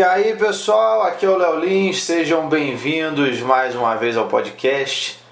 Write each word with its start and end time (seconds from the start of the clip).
E 0.00 0.02
aí 0.02 0.34
pessoal, 0.34 1.02
aqui 1.02 1.26
é 1.26 1.28
o 1.28 1.36
Léo 1.36 1.60
Lins, 1.60 2.04
sejam 2.04 2.48
bem-vindos 2.48 3.42
mais 3.42 3.74
uma 3.74 3.96
vez 3.96 4.16
ao 4.16 4.28
podcast. 4.28 5.22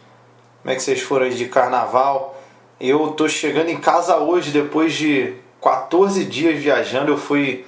Como 0.60 0.70
é 0.70 0.76
que 0.76 0.82
vocês 0.82 1.00
foram 1.00 1.24
aí 1.24 1.32
de 1.32 1.46
carnaval? 1.46 2.38
Eu 2.78 3.12
tô 3.12 3.26
chegando 3.30 3.70
em 3.70 3.78
casa 3.78 4.18
hoje 4.18 4.50
depois 4.50 4.92
de 4.92 5.36
14 5.62 6.22
dias 6.26 6.62
viajando. 6.62 7.12
Eu 7.12 7.16
fui 7.16 7.64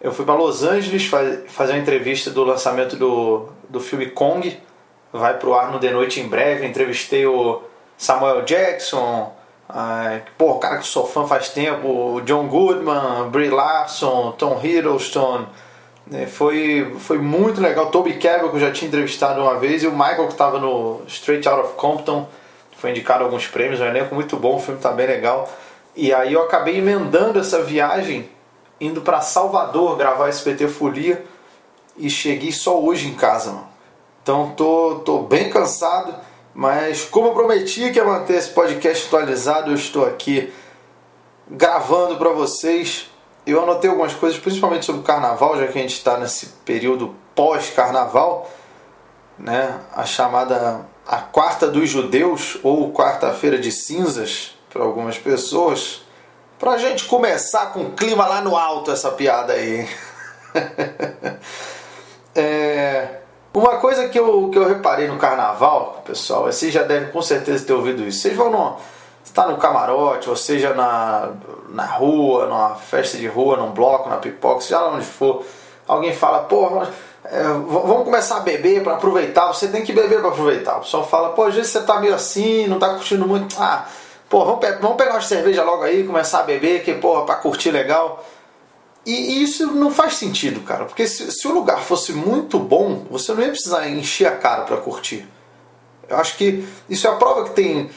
eu 0.00 0.14
fui 0.14 0.24
para 0.24 0.32
Los 0.32 0.62
Angeles 0.62 1.04
fazer 1.48 1.72
uma 1.74 1.78
entrevista 1.78 2.30
do 2.30 2.42
lançamento 2.42 2.96
do, 2.96 3.50
do 3.68 3.78
filme 3.78 4.06
Kong. 4.06 4.58
Vai 5.12 5.36
pro 5.36 5.52
ar 5.52 5.70
no 5.70 5.78
The 5.78 5.90
Noite 5.90 6.20
em 6.20 6.26
breve. 6.26 6.66
Entrevistei 6.66 7.26
o 7.26 7.60
Samuel 7.98 8.46
Jackson, 8.46 9.30
uh, 9.68 10.22
pô, 10.38 10.54
cara 10.54 10.78
que 10.78 10.86
sou 10.86 11.06
fã 11.06 11.26
faz 11.26 11.50
tempo, 11.50 11.86
o 11.86 12.22
John 12.22 12.48
Goodman, 12.48 13.28
Brie 13.28 13.50
Larson, 13.50 14.32
Tom 14.38 14.58
Hiddleston. 14.62 15.48
É, 16.12 16.26
foi, 16.26 16.94
foi 16.98 17.18
muito 17.18 17.60
legal. 17.60 17.90
Toby 17.90 18.14
Kebbell, 18.14 18.50
que 18.50 18.56
eu 18.56 18.60
já 18.60 18.70
tinha 18.70 18.88
entrevistado 18.88 19.40
uma 19.40 19.58
vez, 19.58 19.82
e 19.82 19.86
o 19.86 19.92
Michael, 19.92 20.26
que 20.26 20.32
estava 20.32 20.58
no 20.58 21.02
Straight 21.06 21.48
Out 21.48 21.66
of 21.66 21.74
Compton, 21.74 22.28
foi 22.76 22.90
indicado 22.90 23.24
alguns 23.24 23.46
prêmios. 23.46 23.80
Um 23.80 23.86
elenco 23.86 24.14
muito 24.14 24.36
bom, 24.36 24.56
o 24.56 24.60
filme 24.60 24.78
está 24.78 24.92
bem 24.92 25.06
legal. 25.06 25.50
E 25.96 26.12
aí 26.12 26.32
eu 26.32 26.42
acabei 26.42 26.78
emendando 26.78 27.38
essa 27.38 27.62
viagem, 27.62 28.28
indo 28.80 29.00
para 29.00 29.20
Salvador 29.20 29.96
gravar 29.96 30.28
SPT 30.28 30.68
Folia, 30.68 31.24
e 31.96 32.10
cheguei 32.10 32.52
só 32.52 32.80
hoje 32.80 33.08
em 33.08 33.14
casa, 33.14 33.52
mano. 33.52 33.68
Então 34.22 34.52
tô, 34.56 35.02
tô 35.04 35.18
bem 35.20 35.50
cansado, 35.50 36.14
mas 36.54 37.04
como 37.04 37.28
eu 37.28 37.32
prometi 37.34 37.90
que 37.90 37.98
ia 37.98 38.04
manter 38.04 38.36
esse 38.36 38.50
podcast 38.50 39.06
atualizado, 39.06 39.70
eu 39.70 39.74
estou 39.74 40.04
aqui 40.06 40.52
gravando 41.48 42.16
para 42.16 42.30
vocês 42.30 43.10
eu 43.46 43.62
anotei 43.62 43.90
algumas 43.90 44.14
coisas, 44.14 44.38
principalmente 44.38 44.84
sobre 44.84 45.00
o 45.00 45.04
carnaval, 45.04 45.58
já 45.58 45.66
que 45.66 45.78
a 45.78 45.82
gente 45.82 45.94
está 45.94 46.16
nesse 46.16 46.46
período 46.64 47.14
pós-carnaval, 47.34 48.50
né? 49.38 49.80
a 49.94 50.04
chamada 50.04 50.86
a 51.06 51.18
quarta 51.18 51.66
dos 51.68 51.88
judeus, 51.88 52.58
ou 52.62 52.92
quarta-feira 52.92 53.58
de 53.58 53.70
cinzas, 53.70 54.56
para 54.72 54.82
algumas 54.82 55.18
pessoas, 55.18 56.02
para 56.58 56.72
a 56.72 56.78
gente 56.78 57.04
começar 57.04 57.66
com 57.72 57.82
o 57.82 57.90
clima 57.92 58.26
lá 58.26 58.40
no 58.40 58.56
alto, 58.56 58.90
essa 58.90 59.10
piada 59.10 59.52
aí. 59.52 59.86
é, 62.34 63.20
uma 63.52 63.76
coisa 63.76 64.08
que 64.08 64.18
eu, 64.18 64.48
que 64.50 64.58
eu 64.58 64.66
reparei 64.66 65.06
no 65.06 65.18
carnaval, 65.18 66.02
pessoal, 66.06 66.44
vocês 66.44 66.72
já 66.72 66.82
devem 66.82 67.10
com 67.10 67.20
certeza 67.20 67.66
ter 67.66 67.72
ouvido 67.74 68.02
isso. 68.02 68.20
Vocês 68.20 68.36
vão 68.36 68.50
no 68.50 68.76
está 69.34 69.48
no 69.48 69.56
camarote, 69.56 70.30
ou 70.30 70.36
seja 70.36 70.72
na, 70.74 71.30
na 71.70 71.84
rua, 71.84 72.46
numa 72.46 72.76
festa 72.76 73.18
de 73.18 73.26
rua, 73.26 73.56
num 73.56 73.72
bloco, 73.72 74.08
na 74.08 74.18
pipoca, 74.18 74.60
seja 74.60 74.78
lá 74.78 74.94
onde 74.94 75.04
for, 75.04 75.44
alguém 75.88 76.14
fala, 76.14 76.44
pô, 76.44 76.84
é, 77.24 77.42
vamos 77.42 78.04
começar 78.04 78.36
a 78.36 78.40
beber 78.40 78.84
para 78.84 78.94
aproveitar, 78.94 79.48
você 79.48 79.66
tem 79.66 79.82
que 79.82 79.92
beber 79.92 80.20
para 80.20 80.28
aproveitar. 80.28 80.76
O 80.76 80.80
pessoal 80.82 81.04
fala, 81.04 81.30
pô, 81.30 81.42
às 81.42 81.54
vezes 81.56 81.72
você 81.72 81.82
tá 81.82 81.98
meio 81.98 82.14
assim, 82.14 82.68
não 82.68 82.78
tá 82.78 82.90
curtindo 82.90 83.26
muito, 83.26 83.56
ah, 83.60 83.88
pô, 84.30 84.44
vamos, 84.44 84.64
vamos 84.80 84.96
pegar 84.96 85.14
uma 85.14 85.20
cerveja 85.20 85.64
logo 85.64 85.82
aí, 85.82 86.04
começar 86.04 86.38
a 86.38 86.44
beber, 86.44 86.84
que 86.84 86.94
porra, 86.94 87.26
para 87.26 87.34
curtir 87.34 87.72
legal. 87.72 88.24
E, 89.04 89.10
e, 89.10 89.42
isso 89.42 89.66
não 89.66 89.90
faz 89.90 90.14
sentido, 90.14 90.60
cara, 90.60 90.84
porque 90.84 91.08
se, 91.08 91.32
se 91.32 91.48
o 91.48 91.52
lugar 91.52 91.80
fosse 91.80 92.12
muito 92.12 92.56
bom, 92.60 93.04
você 93.10 93.34
não 93.34 93.42
ia 93.42 93.50
precisar 93.50 93.88
encher 93.88 94.28
a 94.28 94.36
cara 94.36 94.62
para 94.62 94.76
curtir. 94.76 95.28
Eu 96.08 96.18
acho 96.18 96.36
que 96.36 96.64
isso 96.88 97.08
é 97.08 97.10
a 97.10 97.16
prova 97.16 97.44
que 97.44 97.50
tem 97.50 97.90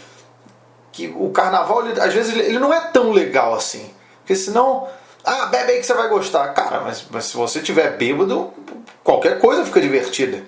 que 0.98 1.14
o 1.16 1.30
carnaval, 1.30 1.88
ele, 1.88 2.02
às 2.02 2.12
vezes, 2.12 2.36
ele, 2.36 2.58
não 2.58 2.74
é 2.74 2.80
tão 2.80 3.12
legal 3.12 3.54
assim. 3.54 3.94
Porque 4.22 4.36
senão, 4.36 4.88
ah, 5.24 5.46
bebe 5.46 5.74
aí 5.74 5.80
que 5.80 5.86
você 5.86 5.94
vai 5.94 6.10
gostar. 6.10 6.48
Cara, 6.56 6.82
mas, 6.82 7.06
mas 7.12 7.26
se 7.26 7.38
você 7.38 7.60
tiver 7.60 7.96
bêbado, 7.98 8.52
qualquer 9.04 9.40
coisa 9.40 9.64
fica 9.64 9.80
divertida. 9.80 10.44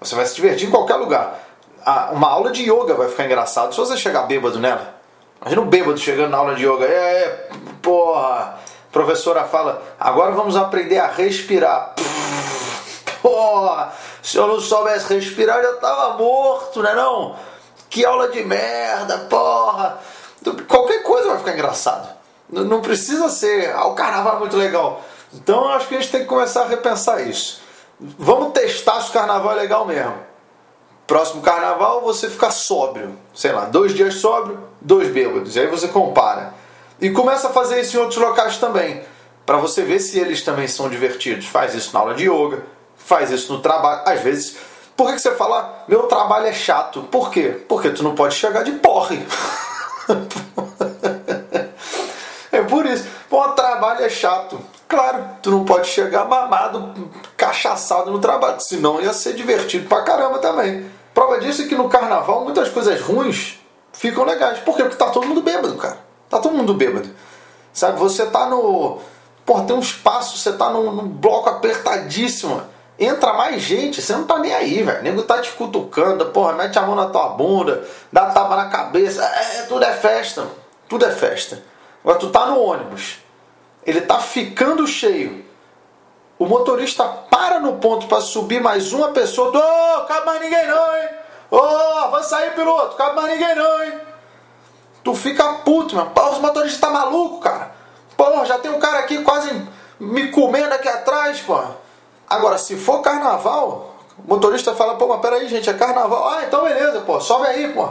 Você 0.00 0.14
vai 0.14 0.24
se 0.24 0.34
divertir 0.34 0.68
em 0.68 0.70
qualquer 0.70 0.94
lugar. 0.94 1.38
Ah, 1.84 2.08
uma 2.12 2.30
aula 2.30 2.50
de 2.50 2.62
yoga 2.62 2.94
vai 2.94 3.10
ficar 3.10 3.26
engraçado 3.26 3.74
se 3.74 3.78
você 3.78 3.94
chegar 3.94 4.22
bêbado 4.22 4.58
nela. 4.58 4.94
Imagina 5.42 5.60
um 5.60 5.68
bêbado 5.68 5.98
chegando 5.98 6.30
na 6.30 6.38
aula 6.38 6.54
de 6.54 6.64
yoga. 6.64 6.86
É, 6.86 7.50
porra. 7.82 8.58
A 8.88 8.90
professora 8.90 9.44
fala, 9.44 9.82
agora 10.00 10.32
vamos 10.32 10.56
aprender 10.56 10.98
a 10.98 11.08
respirar. 11.08 11.94
Porra, 13.20 13.92
se 14.22 14.38
eu 14.38 14.46
não 14.46 14.60
soubesse 14.60 15.12
respirar, 15.12 15.58
eu 15.58 15.74
já 15.74 15.78
tava 15.78 16.16
morto, 16.16 16.80
né 16.80 16.94
não? 16.94 17.36
Que 17.94 18.04
aula 18.04 18.28
de 18.28 18.42
merda, 18.44 19.18
porra. 19.30 20.00
Qualquer 20.66 21.04
coisa 21.04 21.28
vai 21.28 21.38
ficar 21.38 21.52
engraçado. 21.52 22.08
Não 22.50 22.80
precisa 22.80 23.28
ser, 23.28 23.72
ah, 23.72 23.86
o 23.86 23.94
carnaval 23.94 24.36
é 24.36 24.38
muito 24.40 24.56
legal. 24.56 25.00
Então 25.32 25.62
eu 25.62 25.68
acho 25.70 25.86
que 25.86 25.94
a 25.94 26.00
gente 26.00 26.10
tem 26.10 26.22
que 26.22 26.26
começar 26.26 26.62
a 26.62 26.66
repensar 26.66 27.22
isso. 27.22 27.62
Vamos 28.00 28.52
testar 28.52 29.00
se 29.00 29.10
o 29.10 29.12
carnaval 29.12 29.52
é 29.52 29.54
legal 29.54 29.86
mesmo. 29.86 30.16
Próximo 31.06 31.40
carnaval 31.40 32.00
você 32.00 32.28
fica 32.28 32.50
sóbrio. 32.50 33.16
Sei 33.32 33.52
lá, 33.52 33.66
dois 33.66 33.94
dias 33.94 34.16
sóbrio, 34.16 34.58
dois 34.80 35.08
bêbados. 35.08 35.54
E 35.54 35.60
aí 35.60 35.68
você 35.68 35.86
compara. 35.86 36.52
E 37.00 37.10
começa 37.10 37.48
a 37.48 37.52
fazer 37.52 37.80
isso 37.80 37.96
em 37.96 38.00
outros 38.00 38.18
locais 38.18 38.58
também. 38.58 39.04
Para 39.46 39.58
você 39.58 39.82
ver 39.82 40.00
se 40.00 40.18
eles 40.18 40.42
também 40.42 40.66
são 40.66 40.88
divertidos. 40.88 41.46
Faz 41.46 41.74
isso 41.74 41.94
na 41.94 42.00
aula 42.00 42.14
de 42.14 42.24
yoga, 42.24 42.64
faz 42.96 43.30
isso 43.30 43.52
no 43.52 43.60
trabalho. 43.60 44.02
Às 44.04 44.20
vezes 44.20 44.56
por 44.96 45.08
que, 45.08 45.14
que 45.14 45.20
você 45.20 45.34
fala, 45.34 45.84
meu 45.88 46.04
trabalho 46.04 46.46
é 46.46 46.52
chato? 46.52 47.02
Por 47.02 47.30
quê? 47.30 47.64
Porque 47.68 47.90
tu 47.90 48.02
não 48.02 48.14
pode 48.14 48.34
chegar 48.34 48.62
de 48.62 48.72
porre. 48.72 49.26
é 52.52 52.62
por 52.62 52.86
isso. 52.86 53.08
Pô, 53.28 53.48
trabalho 53.48 54.04
é 54.04 54.08
chato. 54.08 54.60
Claro, 54.86 55.24
tu 55.42 55.50
não 55.50 55.64
pode 55.64 55.88
chegar 55.88 56.26
mamado, 56.26 57.10
cachaçado 57.36 58.12
no 58.12 58.20
trabalho, 58.20 58.60
senão 58.60 59.00
ia 59.00 59.12
ser 59.12 59.34
divertido 59.34 59.88
pra 59.88 60.02
caramba 60.02 60.38
também. 60.38 60.88
Prova 61.12 61.40
disso 61.40 61.62
é 61.62 61.66
que 61.66 61.74
no 61.74 61.88
carnaval 61.88 62.44
muitas 62.44 62.68
coisas 62.68 63.00
ruins 63.00 63.58
ficam 63.92 64.24
legais. 64.24 64.60
Por 64.60 64.76
quê? 64.76 64.84
Porque 64.84 64.96
tá 64.96 65.10
todo 65.10 65.26
mundo 65.26 65.42
bêbado, 65.42 65.74
cara. 65.76 65.98
Tá 66.30 66.38
todo 66.38 66.56
mundo 66.56 66.74
bêbado. 66.74 67.10
Sabe, 67.72 67.98
você 67.98 68.26
tá 68.26 68.46
no. 68.46 69.00
Pô, 69.44 69.60
tem 69.62 69.74
um 69.74 69.80
espaço, 69.80 70.38
você 70.38 70.52
tá 70.52 70.70
num, 70.70 70.92
num 70.92 71.08
bloco 71.08 71.48
apertadíssimo 71.48 72.62
entra 72.98 73.32
mais 73.32 73.60
gente, 73.62 74.00
você 74.00 74.12
não 74.12 74.24
tá 74.24 74.38
nem 74.38 74.54
aí, 74.54 74.82
velho. 74.82 75.00
O 75.00 75.02
nego 75.02 75.22
tá 75.22 75.40
te 75.40 75.50
cutucando, 75.52 76.26
porra, 76.26 76.52
mete 76.52 76.78
a 76.78 76.82
mão 76.82 76.94
na 76.94 77.06
tua 77.06 77.30
bunda, 77.30 77.84
dá 78.12 78.26
tapa 78.26 78.56
na 78.56 78.68
cabeça. 78.68 79.24
É, 79.24 79.58
é, 79.58 79.62
tudo 79.62 79.84
é 79.84 79.92
festa, 79.92 80.46
tudo 80.88 81.04
é 81.04 81.10
festa. 81.10 81.62
Agora 82.02 82.18
tu 82.18 82.30
tá 82.30 82.46
no 82.46 82.60
ônibus, 82.60 83.18
ele 83.84 84.00
tá 84.02 84.20
ficando 84.20 84.86
cheio. 84.86 85.44
O 86.38 86.46
motorista 86.46 87.04
para 87.04 87.60
no 87.60 87.74
ponto 87.74 88.06
para 88.06 88.20
subir 88.20 88.60
mais 88.60 88.92
uma 88.92 89.10
pessoa. 89.10 89.48
Ô, 89.48 90.00
oh, 90.00 90.04
cabe 90.04 90.26
mais 90.26 90.40
ninguém 90.40 90.66
não, 90.66 90.96
hein? 90.96 91.08
Ô, 91.50 91.56
oh, 91.56 91.98
avança 91.98 92.36
aí, 92.36 92.50
piloto, 92.50 92.96
cabe 92.96 93.16
mais 93.16 93.28
ninguém 93.30 93.54
não, 93.54 93.84
hein? 93.84 94.00
Tu 95.04 95.14
fica 95.14 95.44
puto, 95.64 95.94
mano. 95.94 96.10
Pô, 96.10 96.30
os 96.30 96.38
motoristas 96.38 96.80
tá 96.80 96.90
maluco, 96.90 97.40
cara. 97.40 97.72
Porra, 98.16 98.44
já 98.46 98.58
tem 98.58 98.70
um 98.70 98.80
cara 98.80 99.00
aqui 99.00 99.22
quase 99.22 99.50
me 100.00 100.30
comendo 100.30 100.72
aqui 100.74 100.88
atrás, 100.88 101.40
porra. 101.40 101.83
Agora, 102.28 102.58
se 102.58 102.76
for 102.76 103.00
carnaval, 103.00 103.94
o 104.18 104.28
motorista 104.28 104.74
fala, 104.74 104.96
pô, 104.96 105.06
mas 105.06 105.20
peraí, 105.20 105.48
gente, 105.48 105.68
é 105.68 105.74
carnaval. 105.74 106.28
Ah, 106.28 106.44
então 106.46 106.64
beleza, 106.64 107.00
pô, 107.00 107.20
sobe 107.20 107.46
aí, 107.46 107.72
pô. 107.72 107.88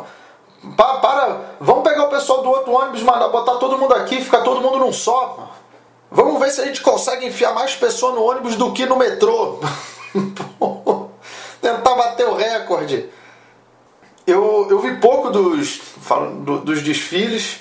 Para, 0.78 0.98
para, 1.00 1.42
vamos 1.60 1.84
pegar 1.84 2.06
o 2.06 2.10
pessoal 2.10 2.42
do 2.42 2.50
outro 2.50 2.72
ônibus, 2.72 3.04
mandar 3.04 3.28
botar 3.28 3.56
todo 3.56 3.78
mundo 3.78 3.94
aqui, 3.94 4.22
ficar 4.22 4.42
todo 4.42 4.62
mundo 4.62 4.80
num 4.80 4.94
só. 4.94 5.28
Pô. 5.28 5.42
Vamos 6.12 6.40
ver 6.40 6.52
se 6.52 6.62
a 6.62 6.66
gente 6.66 6.82
consegue 6.82 7.26
enfiar 7.26 7.54
mais 7.54 7.76
pessoas 7.76 8.16
no 8.16 8.24
ônibus 8.24 8.56
do 8.56 8.72
que 8.72 8.86
no 8.86 8.96
metrô. 8.96 9.60
Tentar 11.60 11.96
bater 11.96 12.28
o 12.28 12.36
recorde. 12.36 13.10
Eu, 14.26 14.68
eu 14.70 14.80
vi 14.80 14.96
pouco 14.98 15.30
dos, 15.30 15.82
do, 16.46 16.60
dos 16.60 16.82
desfiles, 16.82 17.60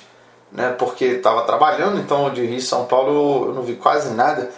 né, 0.50 0.74
porque 0.78 1.04
estava 1.06 1.42
trabalhando, 1.42 1.98
então 1.98 2.30
de 2.30 2.44
Rio 2.44 2.58
e 2.58 2.62
São 2.62 2.84
Paulo 2.84 3.46
eu 3.48 3.54
não 3.54 3.62
vi 3.62 3.74
quase 3.74 4.10
nada 4.14 4.50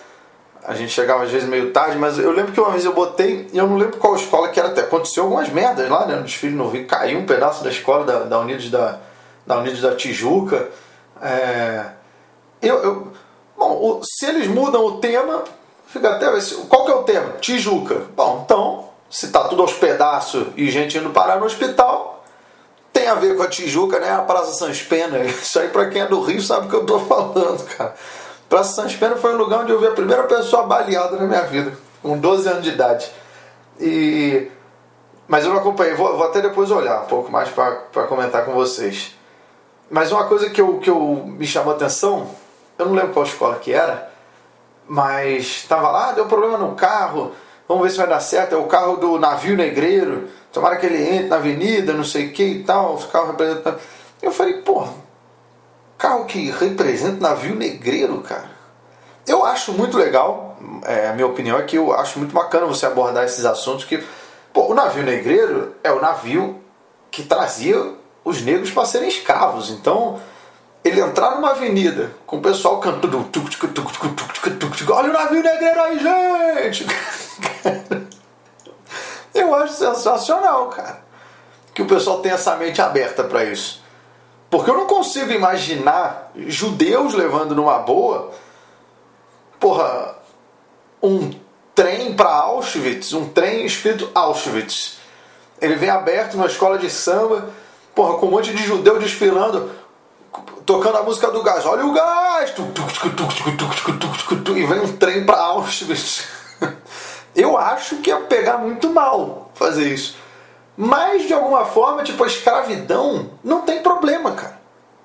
a 0.67 0.75
gente 0.75 0.93
chegava 0.93 1.25
às 1.25 1.31
vezes 1.31 1.49
meio 1.49 1.71
tarde, 1.73 1.99
mas 1.99 2.19
eu 2.19 2.33
lembro 2.33 2.53
que 2.53 2.61
uma 2.61 2.71
vez 2.71 2.85
eu 2.85 2.94
botei, 2.94 3.49
e 3.53 3.59
eu 3.59 3.67
não 3.67 3.77
lembro 3.77 3.99
qual 3.99 4.17
escola 4.17 4.49
que 4.49 4.59
era, 4.59 4.69
até 4.69 4.81
aconteceu 4.81 5.25
algumas 5.25 5.49
merdas 5.50 5.88
lá, 5.88 6.06
né, 6.06 6.17
no 6.17 6.25
desfile 6.25 6.55
no 6.55 6.69
Rio, 6.69 6.87
caiu 6.87 7.19
um 7.19 7.27
pedaço 7.27 7.62
da 7.62 7.71
escola 7.71 8.05
da, 8.05 8.19
da 8.21 8.38
Unidos 8.38 8.71
da, 8.71 8.99
da 9.47 9.59
Unidos 9.59 9.81
da 9.81 9.94
Tijuca. 9.94 10.69
É, 11.21 11.85
eu, 12.62 12.83
eu, 12.83 13.12
bom, 13.56 14.00
se 14.03 14.27
eles 14.27 14.49
mudam 14.49 14.85
o 14.85 14.99
tema, 14.99 15.44
fica 15.87 16.11
até. 16.11 16.27
Qual 16.69 16.85
que 16.85 16.93
é 16.93 16.94
o 16.94 17.03
tema? 17.03 17.33
Tijuca. 17.41 18.03
Bom, 18.17 18.43
então, 18.44 18.88
se 19.11 19.29
tá 19.29 19.44
tudo 19.44 19.62
aos 19.62 19.75
pedaços 19.75 20.47
e 20.56 20.71
gente 20.71 20.97
indo 20.97 21.11
parar 21.11 21.38
no 21.38 21.47
hospital, 21.47 22.25
tem 22.93 23.06
a 23.09 23.15
ver 23.15 23.37
com 23.37 23.43
a 23.43 23.49
Tijuca, 23.49 24.00
né? 24.00 24.11
A 24.11 24.23
Praça 24.23 24.55
Sans 24.55 24.81
Pena. 24.83 25.19
Isso 25.25 25.59
aí, 25.59 25.69
pra 25.69 25.88
quem 25.88 26.03
é 26.03 26.06
do 26.06 26.21
Rio, 26.21 26.41
sabe 26.41 26.67
o 26.67 26.71
que 26.71 26.77
eu 26.77 26.87
tô 26.87 26.99
falando, 27.00 27.65
cara. 27.77 27.94
Praça 28.55 28.83
Sans 28.83 28.95
Pena 28.95 29.17
foi 29.17 29.35
um 29.35 29.37
lugar 29.37 29.62
onde 29.62 29.73
eu 29.73 29.81
vi 29.81 29.89
a 29.89 29.91
primeira 29.91 30.23
pessoa 30.23 30.62
baleada 30.62 31.17
na 31.17 31.27
minha 31.27 31.43
vida, 31.43 31.77
com 32.01 32.17
12 32.17 32.49
anos 32.49 32.62
de 32.62 32.71
idade. 32.71 33.11
E 33.81 34.49
mas 35.27 35.45
eu 35.45 35.51
não 35.51 35.59
acompanhei, 35.59 35.95
vou, 35.95 36.17
vou 36.17 36.25
até 36.25 36.41
depois 36.41 36.71
olhar 36.71 37.03
um 37.03 37.06
pouco 37.06 37.33
mais 37.33 37.49
para 37.49 38.06
comentar 38.06 38.45
com 38.45 38.53
vocês. 38.53 39.17
Mas 39.91 40.12
uma 40.12 40.29
coisa 40.29 40.51
que, 40.51 40.61
eu, 40.61 40.79
que 40.79 40.89
eu 40.89 41.25
me 41.27 41.45
chamou 41.45 41.73
a 41.73 41.77
atenção, 41.77 42.31
eu 42.79 42.87
não 42.87 42.93
lembro 42.95 43.12
qual 43.12 43.25
escola 43.25 43.56
que 43.56 43.73
era, 43.73 44.09
Mas 44.87 45.65
tava 45.69 45.91
lá, 45.91 46.12
deu 46.12 46.27
problema 46.27 46.57
no 46.57 46.77
carro, 46.77 47.33
vamos 47.67 47.83
ver 47.83 47.91
se 47.91 47.97
vai 47.97 48.07
dar 48.07 48.21
certo. 48.21 48.55
É 48.55 48.57
o 48.57 48.69
carro 48.69 48.99
do 48.99 49.19
navio 49.19 49.57
negreiro, 49.57 50.29
tomara 50.53 50.77
que 50.77 50.87
ele 50.87 51.03
entre 51.03 51.27
na 51.27 51.37
avenida, 51.37 51.93
não 51.93 52.05
sei 52.05 52.29
o 52.29 52.33
que 52.33 52.45
e 52.45 52.62
tal, 52.62 52.95
os 52.95 53.05
carros 53.07 53.31
representam. 53.31 53.75
Eu 54.23 54.31
falei, 54.31 54.62
pô, 54.62 54.87
carro 55.99 56.25
que 56.25 56.50
representa 56.50 57.20
navio 57.20 57.55
negreiro, 57.55 58.20
cara. 58.20 58.50
Eu 59.26 59.44
acho 59.44 59.73
muito 59.73 59.96
legal, 59.96 60.56
é, 60.85 61.08
a 61.08 61.12
minha 61.12 61.26
opinião 61.26 61.58
é 61.58 61.62
que 61.62 61.76
eu 61.76 61.93
acho 61.93 62.19
muito 62.19 62.35
bacana 62.35 62.67
você 62.67 62.85
abordar 62.85 63.25
esses 63.25 63.44
assuntos 63.44 63.85
que, 63.85 64.02
pô, 64.52 64.70
o 64.70 64.75
navio 64.75 65.02
negreiro 65.02 65.75
é 65.82 65.91
o 65.91 66.00
navio 66.00 66.62
que 67.11 67.23
trazia 67.23 67.94
os 68.25 68.43
negros 68.43 68.70
para 68.70 68.85
serem 68.85 69.08
escravos. 69.08 69.70
Então, 69.70 70.20
ele 70.82 71.00
entrar 71.00 71.37
numa 71.37 71.52
avenida 71.52 72.12
com 72.26 72.37
o 72.37 72.43
pessoal 72.43 72.81
cantando 72.81 73.19
olha 74.90 75.11
o 75.11 75.12
navio 75.12 75.43
negreiro 75.43 75.81
aí, 75.81 75.99
gente! 75.99 76.87
Eu 79.35 79.55
acho 79.55 79.75
sensacional, 79.75 80.69
cara. 80.69 81.02
Que 81.75 81.82
o 81.82 81.87
pessoal 81.87 82.20
tenha 82.20 82.35
essa 82.35 82.55
mente 82.56 82.81
aberta 82.81 83.25
para 83.25 83.44
isso. 83.44 83.84
Porque 84.55 84.71
eu 84.71 84.77
não 84.77 84.87
consigo 84.87 85.33
imaginar 85.33 86.31
judeus 86.37 87.12
levando 87.12 87.56
numa 87.56 87.81
boa, 87.81 88.31
porra, 89.59 90.17
um 91.03 91.33
trem 91.75 92.15
para 92.15 92.31
Auschwitz, 92.31 93.12
um 93.15 93.29
trem 93.31 93.67
escrito 93.67 94.09
Auschwitz. 94.15 94.99
Ele 95.61 95.75
vem 95.75 95.91
aberto 95.91 96.35
numa 96.35 96.47
escola 96.47 96.79
de 96.79 96.89
samba, 96.89 97.49
porra, 97.97 98.17
com 98.17 98.27
um 98.27 98.31
monte 98.31 98.55
de 98.55 98.62
judeu 98.62 98.97
desfilando 99.01 99.73
tocando 100.65 100.99
a 100.99 101.03
música 101.03 101.33
do 101.33 101.43
gás. 101.43 101.67
Olha 101.67 101.85
o 101.85 101.93
gás! 101.93 102.55
E 104.55 104.67
vem 104.67 104.81
um 104.83 104.97
trem 104.97 105.27
para 105.27 105.41
Auschwitz. 105.41 106.29
Eu 107.35 107.59
acho 107.59 107.97
que 107.97 108.11
ia 108.11 108.21
pegar 108.21 108.59
muito 108.59 108.89
mal 108.89 109.50
fazer 109.53 109.93
isso. 109.93 110.23
Mas, 110.76 111.26
de 111.26 111.32
alguma 111.32 111.65
forma, 111.65 112.03
tipo, 112.03 112.25
a 112.25 112.26
escravidão 112.26 113.31
não 113.43 113.62
tem 113.62 113.82
problema, 113.82 114.32
cara. 114.32 114.59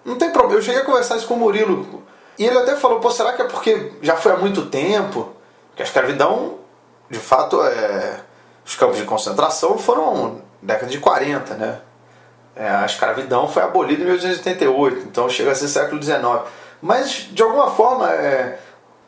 Não 0.04 0.18
tem 0.18 0.31
problema. 0.31 0.60
Eu 0.60 0.63
cheguei 0.63 0.81
a 0.81 0.86
conversar 0.86 1.18
isso 1.18 1.27
com 1.27 1.36
o 1.36 1.38
Murilo. 1.38 2.04
E 2.38 2.45
ele 2.45 2.57
até 2.57 2.75
falou, 2.75 3.00
pô, 3.00 3.12
será 3.12 3.33
que 3.33 3.42
é 3.42 3.45
porque 3.45 3.94
já 4.01 4.16
foi 4.16 4.31
há 4.31 4.38
muito 4.38 4.66
tempo? 4.68 5.30
Que 5.75 5.83
a 5.83 5.86
escravidão, 5.86 6.56
de 7.10 7.19
fato, 7.19 7.62
é... 7.62 8.21
os 8.66 8.75
campos 8.75 8.98
de 8.98 9.04
concentração 9.04 9.77
foram 9.77 10.42
década 10.62 10.92
de 10.92 11.00
40, 11.00 11.54
né? 11.56 11.80
É, 12.56 12.69
a 12.69 12.86
escravidão 12.86 13.48
foi 13.48 13.63
abolida 13.63 14.01
em 14.01 14.06
1888, 14.06 15.07
então 15.07 15.30
chega 15.30 15.51
a 15.51 15.56
ser 15.56 15.68
século 15.68 16.01
XIX. 16.01 16.19
Mas, 16.81 17.30
de 17.31 17.42
alguma 17.42 17.71
forma, 17.71 18.12
é, 18.12 18.60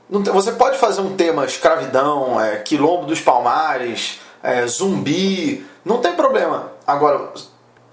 você 0.10 0.54
pode 0.54 0.78
fazer 0.78 1.02
um 1.02 1.16
tema 1.16 1.46
escravidão, 1.46 2.40
é, 2.40 2.58
quilombo 2.58 3.06
dos 3.06 3.20
palmares, 3.20 4.22
é, 4.44 4.66
zumbi, 4.66 5.66
não 5.84 6.00
tem 6.00 6.14
problema. 6.14 6.72
Agora, 6.86 7.32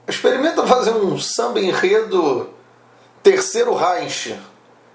experimenta 0.07 0.67
fazer 0.67 0.93
um 0.93 1.19
samba 1.19 1.61
enredo 1.61 2.49
terceiro 3.23 3.75
Reich. 3.75 4.39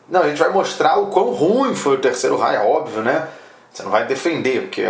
Não, 0.10 0.22
a 0.22 0.28
gente 0.28 0.40
vai 0.40 0.50
mostrar 0.50 0.98
o 0.98 1.08
quão 1.08 1.32
ruim 1.32 1.76
foi 1.76 1.96
o 1.96 2.02
terceiro 2.02 2.38
Reich, 2.38 2.56
é 2.56 2.66
óbvio, 2.66 3.02
né? 3.02 3.28
Você 3.72 3.84
não 3.84 3.92
vai 3.92 4.06
defender, 4.06 4.64
porque 4.64 4.84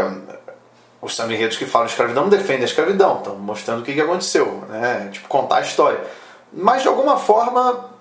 os 1.01 1.15
samba 1.15 1.33
que 1.35 1.65
falam 1.65 1.85
de 1.85 1.93
escravidão 1.93 2.23
não 2.23 2.29
defendem 2.29 2.63
a 2.63 2.65
escravidão, 2.65 3.17
estão 3.17 3.35
mostrando 3.35 3.81
o 3.81 3.83
que, 3.83 3.93
que 3.93 4.01
aconteceu, 4.01 4.63
né? 4.69 5.09
Tipo, 5.11 5.27
contar 5.27 5.57
a 5.57 5.61
história. 5.61 5.99
Mas 6.51 6.81
de 6.81 6.87
alguma 6.87 7.17
forma 7.17 7.91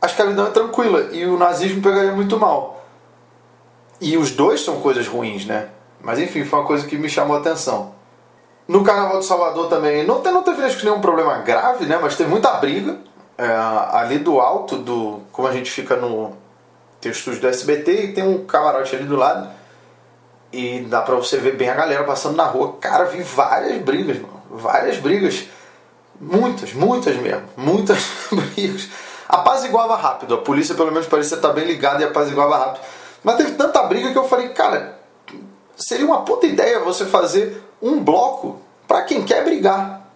a 0.00 0.06
escravidão 0.06 0.46
é 0.46 0.50
tranquila 0.50 1.10
e 1.12 1.26
o 1.26 1.36
nazismo 1.36 1.82
pegaria 1.82 2.12
muito 2.12 2.38
mal. 2.38 2.84
E 4.00 4.16
os 4.16 4.30
dois 4.30 4.62
são 4.62 4.80
coisas 4.80 5.06
ruins, 5.06 5.44
né? 5.44 5.68
Mas 6.00 6.18
enfim, 6.18 6.44
foi 6.44 6.58
uma 6.58 6.66
coisa 6.66 6.86
que 6.86 6.96
me 6.96 7.08
chamou 7.08 7.36
a 7.36 7.40
atenção. 7.40 7.94
No 8.70 8.84
Carnaval 8.84 9.18
de 9.18 9.24
Salvador 9.24 9.68
também, 9.68 10.06
não, 10.06 10.22
não 10.22 10.44
teve 10.44 10.62
acho 10.62 10.78
que 10.78 10.84
nenhum 10.84 11.00
problema 11.00 11.38
grave, 11.38 11.86
né? 11.86 11.98
Mas 12.00 12.14
teve 12.14 12.30
muita 12.30 12.52
briga. 12.52 12.98
É, 13.36 13.44
ali 13.90 14.20
do 14.20 14.38
alto, 14.38 14.76
do 14.76 15.22
como 15.32 15.48
a 15.48 15.52
gente 15.52 15.68
fica 15.68 15.96
no. 15.96 16.36
Tem 17.00 17.10
o 17.10 17.12
estúdio 17.12 17.40
do 17.40 17.48
SBT 17.48 17.92
e 17.92 18.12
tem 18.12 18.22
um 18.22 18.44
camarote 18.44 18.94
ali 18.94 19.06
do 19.06 19.16
lado 19.16 19.50
e 20.52 20.86
dá 20.88 21.02
pra 21.02 21.16
você 21.16 21.38
ver 21.38 21.56
bem 21.56 21.68
a 21.68 21.74
galera 21.74 22.04
passando 22.04 22.36
na 22.36 22.44
rua. 22.44 22.76
Cara, 22.80 23.06
vi 23.06 23.24
várias 23.24 23.82
brigas, 23.82 24.20
mano. 24.20 24.40
Várias 24.48 24.98
brigas. 24.98 25.46
Muitas, 26.20 26.72
muitas 26.72 27.16
mesmo. 27.16 27.42
Muitas 27.56 27.98
brigas. 28.54 28.88
Apaziguava 29.28 29.96
rápido. 29.96 30.34
A 30.34 30.38
polícia 30.38 30.76
pelo 30.76 30.92
menos 30.92 31.08
parecia 31.08 31.36
estar 31.36 31.52
bem 31.52 31.64
ligada 31.64 32.02
e 32.02 32.06
apaziguava 32.06 32.56
rápido. 32.56 32.84
Mas 33.24 33.34
teve 33.34 33.50
tanta 33.54 33.82
briga 33.82 34.12
que 34.12 34.18
eu 34.18 34.28
falei, 34.28 34.50
cara, 34.50 34.99
seria 35.80 36.06
uma 36.06 36.22
puta 36.22 36.46
ideia 36.46 36.80
você 36.80 37.04
fazer 37.06 37.62
um 37.80 38.02
bloco 38.02 38.60
para 38.86 39.02
quem 39.02 39.24
quer 39.24 39.44
brigar. 39.44 40.06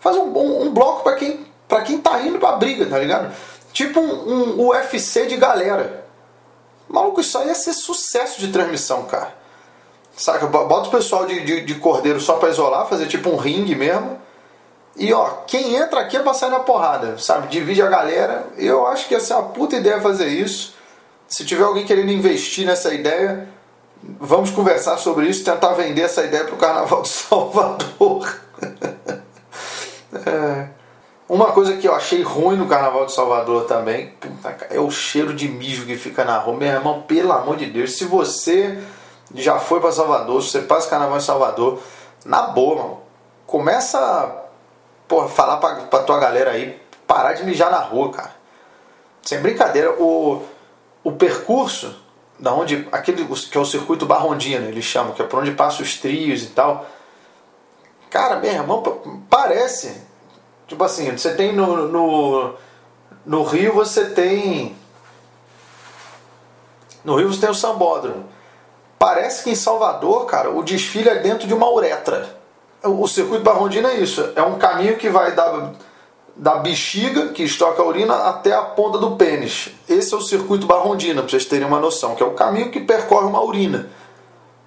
Faz 0.00 0.16
um, 0.16 0.24
um, 0.24 0.62
um 0.62 0.72
bloco 0.72 1.02
para 1.02 1.16
quem, 1.16 1.46
pra 1.66 1.82
quem 1.82 1.98
tá 1.98 2.20
indo 2.20 2.38
pra 2.38 2.52
briga, 2.52 2.86
tá 2.86 2.98
ligado? 2.98 3.34
Tipo 3.72 4.00
um, 4.00 4.60
um 4.60 4.68
UFC 4.68 5.26
de 5.26 5.36
galera. 5.36 6.06
Maluco, 6.88 7.20
isso 7.20 7.38
aí 7.38 7.48
ia 7.48 7.54
ser 7.54 7.72
sucesso 7.72 8.40
de 8.40 8.52
transmissão, 8.52 9.04
cara. 9.04 9.34
Saca? 10.16 10.46
Bota 10.46 10.88
o 10.88 10.90
pessoal 10.90 11.26
de, 11.26 11.40
de, 11.40 11.60
de 11.62 11.74
cordeiro 11.76 12.20
só 12.20 12.34
pra 12.34 12.50
isolar, 12.50 12.86
fazer 12.86 13.06
tipo 13.06 13.30
um 13.30 13.36
ringue 13.36 13.74
mesmo. 13.74 14.18
E 14.96 15.12
ó, 15.12 15.28
quem 15.46 15.74
entra 15.74 16.00
aqui 16.00 16.16
é 16.16 16.20
pra 16.20 16.34
sair 16.34 16.50
na 16.50 16.60
porrada, 16.60 17.18
sabe? 17.18 17.48
Divide 17.48 17.82
a 17.82 17.88
galera. 17.88 18.46
Eu 18.56 18.86
acho 18.86 19.08
que 19.08 19.14
ia 19.14 19.20
ser 19.20 19.34
uma 19.34 19.44
puta 19.44 19.76
ideia 19.76 20.00
fazer 20.00 20.28
isso. 20.28 20.74
Se 21.26 21.44
tiver 21.44 21.64
alguém 21.64 21.84
querendo 21.84 22.12
investir 22.12 22.64
nessa 22.64 22.94
ideia, 22.94 23.48
vamos 24.20 24.50
conversar 24.50 24.98
sobre 24.98 25.26
isso, 25.26 25.44
tentar 25.44 25.72
vender 25.72 26.02
essa 26.02 26.24
ideia 26.24 26.44
pro 26.44 26.56
Carnaval 26.56 27.02
de 27.02 27.08
Salvador. 27.08 28.40
é. 30.26 30.68
Uma 31.26 31.52
coisa 31.52 31.78
que 31.78 31.88
eu 31.88 31.94
achei 31.94 32.22
ruim 32.22 32.56
no 32.56 32.68
Carnaval 32.68 33.06
de 33.06 33.12
Salvador 33.12 33.64
também 33.64 34.12
é 34.68 34.78
o 34.78 34.90
cheiro 34.90 35.32
de 35.32 35.48
mijo 35.48 35.86
que 35.86 35.96
fica 35.96 36.22
na 36.22 36.36
rua. 36.36 36.54
Meu 36.54 36.68
irmão, 36.68 37.02
pelo 37.02 37.32
amor 37.32 37.56
de 37.56 37.64
Deus, 37.66 37.96
se 37.96 38.04
você 38.04 38.78
já 39.34 39.58
foi 39.58 39.80
para 39.80 39.90
Salvador, 39.90 40.42
se 40.42 40.50
você 40.50 40.60
passa 40.60 40.90
carnaval 40.90 41.16
em 41.16 41.22
Salvador, 41.22 41.80
na 42.26 42.42
boa, 42.42 42.76
mano, 42.76 42.98
começa 43.46 43.98
a 43.98 45.28
falar 45.28 45.56
pra, 45.56 45.74
pra 45.86 46.02
tua 46.02 46.20
galera 46.20 46.50
aí 46.50 46.78
parar 47.06 47.32
de 47.32 47.42
mijar 47.42 47.70
na 47.70 47.78
rua, 47.78 48.12
cara. 48.12 48.34
Sem 49.22 49.40
brincadeira, 49.40 49.92
o, 49.98 50.42
o 51.02 51.12
percurso 51.12 52.03
da 52.38 52.52
onde 52.52 52.88
aquele 52.90 53.24
que 53.24 53.56
é 53.56 53.60
o 53.60 53.64
circuito 53.64 54.06
Barrondina, 54.06 54.66
eles 54.66 54.84
chamam, 54.84 55.12
que 55.12 55.22
é 55.22 55.24
por 55.24 55.40
onde 55.40 55.52
passam 55.52 55.82
os 55.82 55.96
trios 55.96 56.42
e 56.42 56.48
tal. 56.48 56.86
Cara, 58.10 58.36
meu 58.36 58.52
irmão, 58.52 58.82
parece. 59.28 60.02
Tipo 60.66 60.84
assim, 60.84 61.10
você 61.10 61.34
tem 61.34 61.52
no, 61.52 61.88
no, 61.88 62.54
no 63.24 63.42
Rio, 63.42 63.72
você 63.72 64.06
tem. 64.10 64.76
No 67.04 67.16
Rio 67.16 67.32
você 67.32 67.40
tem 67.40 67.50
o 67.50 67.54
Sambódromo. 67.54 68.24
Parece 68.98 69.44
que 69.44 69.50
em 69.50 69.54
Salvador, 69.54 70.26
cara, 70.26 70.50
o 70.50 70.62
desfile 70.62 71.08
é 71.08 71.16
dentro 71.16 71.46
de 71.46 71.52
uma 71.52 71.70
uretra. 71.70 72.36
O 72.82 73.06
circuito 73.06 73.42
Barrondina 73.42 73.90
é 73.90 73.96
isso. 73.96 74.32
É 74.34 74.42
um 74.42 74.58
caminho 74.58 74.96
que 74.96 75.08
vai 75.08 75.32
da, 75.32 75.72
da 76.36 76.56
bexiga, 76.56 77.28
que 77.28 77.42
estoca 77.42 77.82
a 77.82 77.86
urina, 77.86 78.14
até 78.28 78.52
a 78.52 78.62
ponta 78.62 78.98
do 78.98 79.16
pênis. 79.16 79.70
Esse 79.88 80.14
é 80.14 80.16
o 80.16 80.20
circuito 80.20 80.66
Barrondina, 80.66 81.22
pra 81.22 81.30
vocês 81.30 81.44
terem 81.44 81.66
uma 81.66 81.78
noção, 81.78 82.14
que 82.14 82.22
é 82.22 82.26
o 82.26 82.32
caminho 82.34 82.70
que 82.70 82.80
percorre 82.80 83.26
uma 83.26 83.42
urina. 83.42 83.88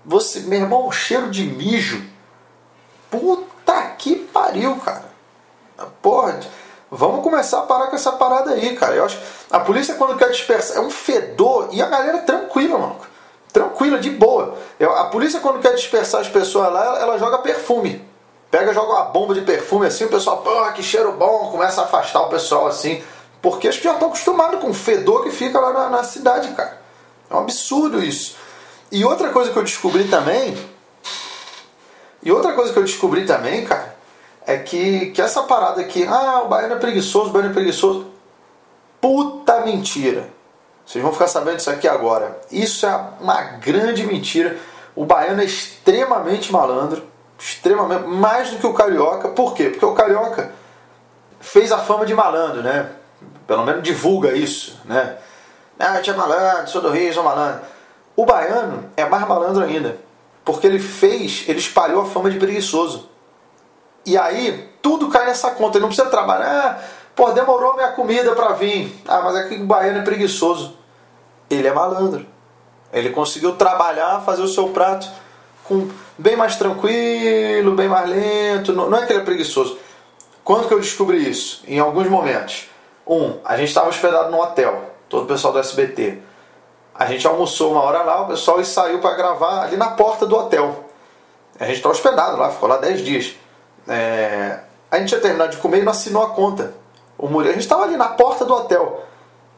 Você, 0.06 0.42
meu 0.42 0.62
irmão, 0.62 0.88
o 0.88 0.92
cheiro 0.92 1.30
de 1.30 1.44
mijo. 1.44 2.02
Puta 3.12 3.82
que 3.98 4.16
pariu, 4.16 4.76
cara. 4.78 5.12
Porra, 6.02 6.40
vamos 6.90 7.22
começar 7.22 7.60
a 7.60 7.64
parar 7.64 7.88
com 7.88 7.96
essa 7.96 8.14
parada 8.14 8.52
aí, 8.52 8.76
cara. 8.76 8.96
Eu 8.96 9.06
acho 9.06 9.20
a 9.52 9.60
polícia 9.60 9.96
quando 9.96 10.18
quer 10.18 10.30
dispersar 10.30 10.78
é 10.78 10.80
um 10.80 10.90
fedor 10.90 11.70
e 11.72 11.82
a 11.82 11.88
galera 11.88 12.20
tranquila, 12.20 12.78
mano 12.78 13.08
tranquila, 13.58 13.98
de 13.98 14.10
boa. 14.12 14.56
Eu, 14.80 14.96
a 14.96 15.06
polícia, 15.06 15.40
quando 15.40 15.60
quer 15.60 15.74
dispersar 15.74 16.22
as 16.22 16.30
pessoas 16.30 16.72
lá, 16.72 16.86
ela, 16.86 17.00
ela 17.00 17.18
joga 17.18 17.40
perfume. 17.40 18.07
Pega, 18.50 18.74
joga 18.74 18.94
uma 18.94 19.04
bomba 19.06 19.34
de 19.34 19.42
perfume 19.42 19.88
assim, 19.88 20.06
o 20.06 20.10
pessoal, 20.10 20.38
pô, 20.38 20.72
que 20.72 20.82
cheiro 20.82 21.12
bom, 21.14 21.52
começa 21.52 21.82
a 21.82 21.84
afastar 21.84 22.22
o 22.22 22.30
pessoal 22.30 22.68
assim. 22.68 23.04
Porque 23.42 23.68
acho 23.68 23.80
que 23.80 23.84
já 23.84 23.94
estão 23.94 24.08
acostumados 24.08 24.60
com 24.60 24.70
o 24.70 24.74
fedor 24.74 25.24
que 25.24 25.32
fica 25.32 25.60
lá 25.60 25.74
na, 25.74 25.90
na 25.90 26.04
cidade, 26.04 26.50
cara. 26.54 26.82
É 27.30 27.36
um 27.36 27.40
absurdo 27.40 28.04
isso. 28.04 28.36
E 28.92 29.04
outra 29.04 29.30
coisa 29.30 29.52
que 29.52 29.58
eu 29.58 29.64
descobri 29.64 30.06
também. 30.06 30.58
E 32.24 32.32
outra 32.32 32.54
coisa 32.54 32.74
que 32.74 32.80
eu 32.80 32.84
descobri 32.84 33.26
também, 33.26 33.66
cara, 33.66 33.96
é 34.46 34.58
que, 34.58 35.08
que 35.12 35.22
essa 35.22 35.44
parada 35.44 35.82
aqui, 35.82 36.06
ah, 36.08 36.42
o 36.44 36.48
baiano 36.48 36.76
é 36.76 36.78
preguiçoso, 36.78 37.30
o 37.30 37.34
baiano 37.34 37.52
é 37.52 37.54
preguiçoso. 37.54 38.08
Puta 39.00 39.60
mentira. 39.62 40.30
Vocês 40.86 41.04
vão 41.04 41.12
ficar 41.12 41.28
sabendo 41.28 41.58
disso 41.58 41.70
aqui 41.70 41.88
agora. 41.88 42.40
Isso 42.50 42.86
é 42.86 43.00
uma 43.20 43.42
grande 43.42 44.06
mentira. 44.06 44.58
O 44.96 45.06
baiano 45.06 45.42
é 45.42 45.46
extremamente 45.46 46.52
malandro, 46.52 47.04
extremamente 47.38 48.08
mais 48.08 48.50
do 48.50 48.58
que 48.58 48.68
o 48.68 48.74
carioca. 48.74 49.30
Por 49.30 49.54
quê? 49.54 49.70
Porque 49.70 49.86
o 49.86 49.94
carioca 49.94 50.52
fez 51.40 51.72
a 51.72 51.78
fama 51.78 52.06
de 52.06 52.14
malandro, 52.14 52.62
né? 52.62 52.90
Pelo 53.46 53.64
menos 53.64 53.84
divulga 53.84 54.34
isso, 54.34 54.80
né? 54.86 55.18
Ah, 55.80 56.00
tinha 56.02 56.16
malandro, 56.16 56.70
sou 56.70 56.82
do 56.82 56.90
Rio, 56.90 57.14
sou 57.14 57.24
malandro. 57.24 57.62
O 58.16 58.26
baiano 58.26 58.90
é 58.98 59.06
mais 59.06 59.28
malandro 59.28 59.64
ainda, 59.64 59.98
porque 60.44 60.66
ele 60.66 60.80
fez, 60.80 61.46
ele 61.48 61.60
espalhou 61.60 62.02
a 62.02 62.06
fama 62.06 62.32
de 62.32 62.40
preguiçoso. 62.40 63.10
E 64.06 64.18
aí, 64.18 64.70
tudo 64.82 65.10
cai 65.10 65.26
nessa 65.26 65.52
conta. 65.52 65.78
Ele 65.78 65.82
não 65.82 65.90
precisa 65.90 66.10
trabalhar. 66.10 66.80
Ah, 66.80 66.84
pô, 67.14 67.32
demorou 67.32 67.76
minha 67.76 67.92
comida 67.92 68.34
para 68.34 68.54
vir. 68.54 69.04
Ah, 69.08 69.22
mas 69.22 69.36
é 69.36 69.48
que 69.50 69.56
o 69.56 69.66
baiano 69.66 70.00
é 70.00 70.02
preguiçoso. 70.02 70.78
Ele 71.50 71.68
é 71.68 71.74
malandro. 71.74 72.26
Ele 72.92 73.10
conseguiu 73.10 73.56
trabalhar, 73.56 74.22
fazer 74.22 74.42
o 74.42 74.48
seu 74.48 74.70
prato 74.70 75.08
com 75.68 75.90
bem 76.18 76.36
mais 76.36 76.56
tranquilo, 76.56 77.76
bem 77.76 77.88
mais 77.88 78.10
lento. 78.10 78.74
Não, 78.74 78.90
não 78.90 78.98
é 78.98 79.06
que 79.06 79.14
ele 79.14 79.22
é 79.22 79.26
preguiçoso. 79.26 79.78
Quando 80.44 80.68
que 80.68 80.74
eu 80.74 80.80
descobri 80.80 81.30
isso? 81.30 81.64
Em 81.68 81.80
alguns 81.80 82.08
momentos. 82.08 82.70
Um, 83.06 83.38
a 83.44 83.56
gente 83.58 83.70
estava 83.70 83.90
hospedado 83.90 84.32
no 84.32 84.42
hotel, 84.42 84.92
todo 85.08 85.24
o 85.24 85.28
pessoal 85.28 85.54
do 85.54 85.60
SBT. 85.60 86.20
A 86.94 87.06
gente 87.06 87.28
almoçou 87.28 87.72
uma 87.72 87.82
hora 87.82 88.02
lá, 88.02 88.22
o 88.22 88.28
pessoal 88.28 88.64
saiu 88.64 89.00
para 89.00 89.16
gravar 89.16 89.64
ali 89.64 89.78
na 89.78 89.92
porta 89.92 90.26
do 90.26 90.36
hotel. 90.36 90.86
A 91.60 91.66
gente 91.66 91.78
estava 91.78 91.94
hospedado 91.94 92.38
lá, 92.38 92.50
ficou 92.52 92.68
lá 92.68 92.78
10 92.78 93.02
dias. 93.02 93.36
É... 93.88 94.60
A 94.90 94.98
gente 94.98 95.10
tinha 95.10 95.22
terminado 95.22 95.52
de 95.52 95.58
comer 95.58 95.80
e 95.80 95.84
não 95.84 95.92
assinou 95.92 96.24
a 96.24 96.30
conta. 96.30 96.74
O 97.18 97.28
Murilo, 97.28 97.50
a 97.50 97.54
gente 97.54 97.64
estava 97.64 97.84
ali 97.84 97.98
na 97.98 98.10
porta 98.10 98.46
do 98.46 98.54
hotel, 98.54 99.04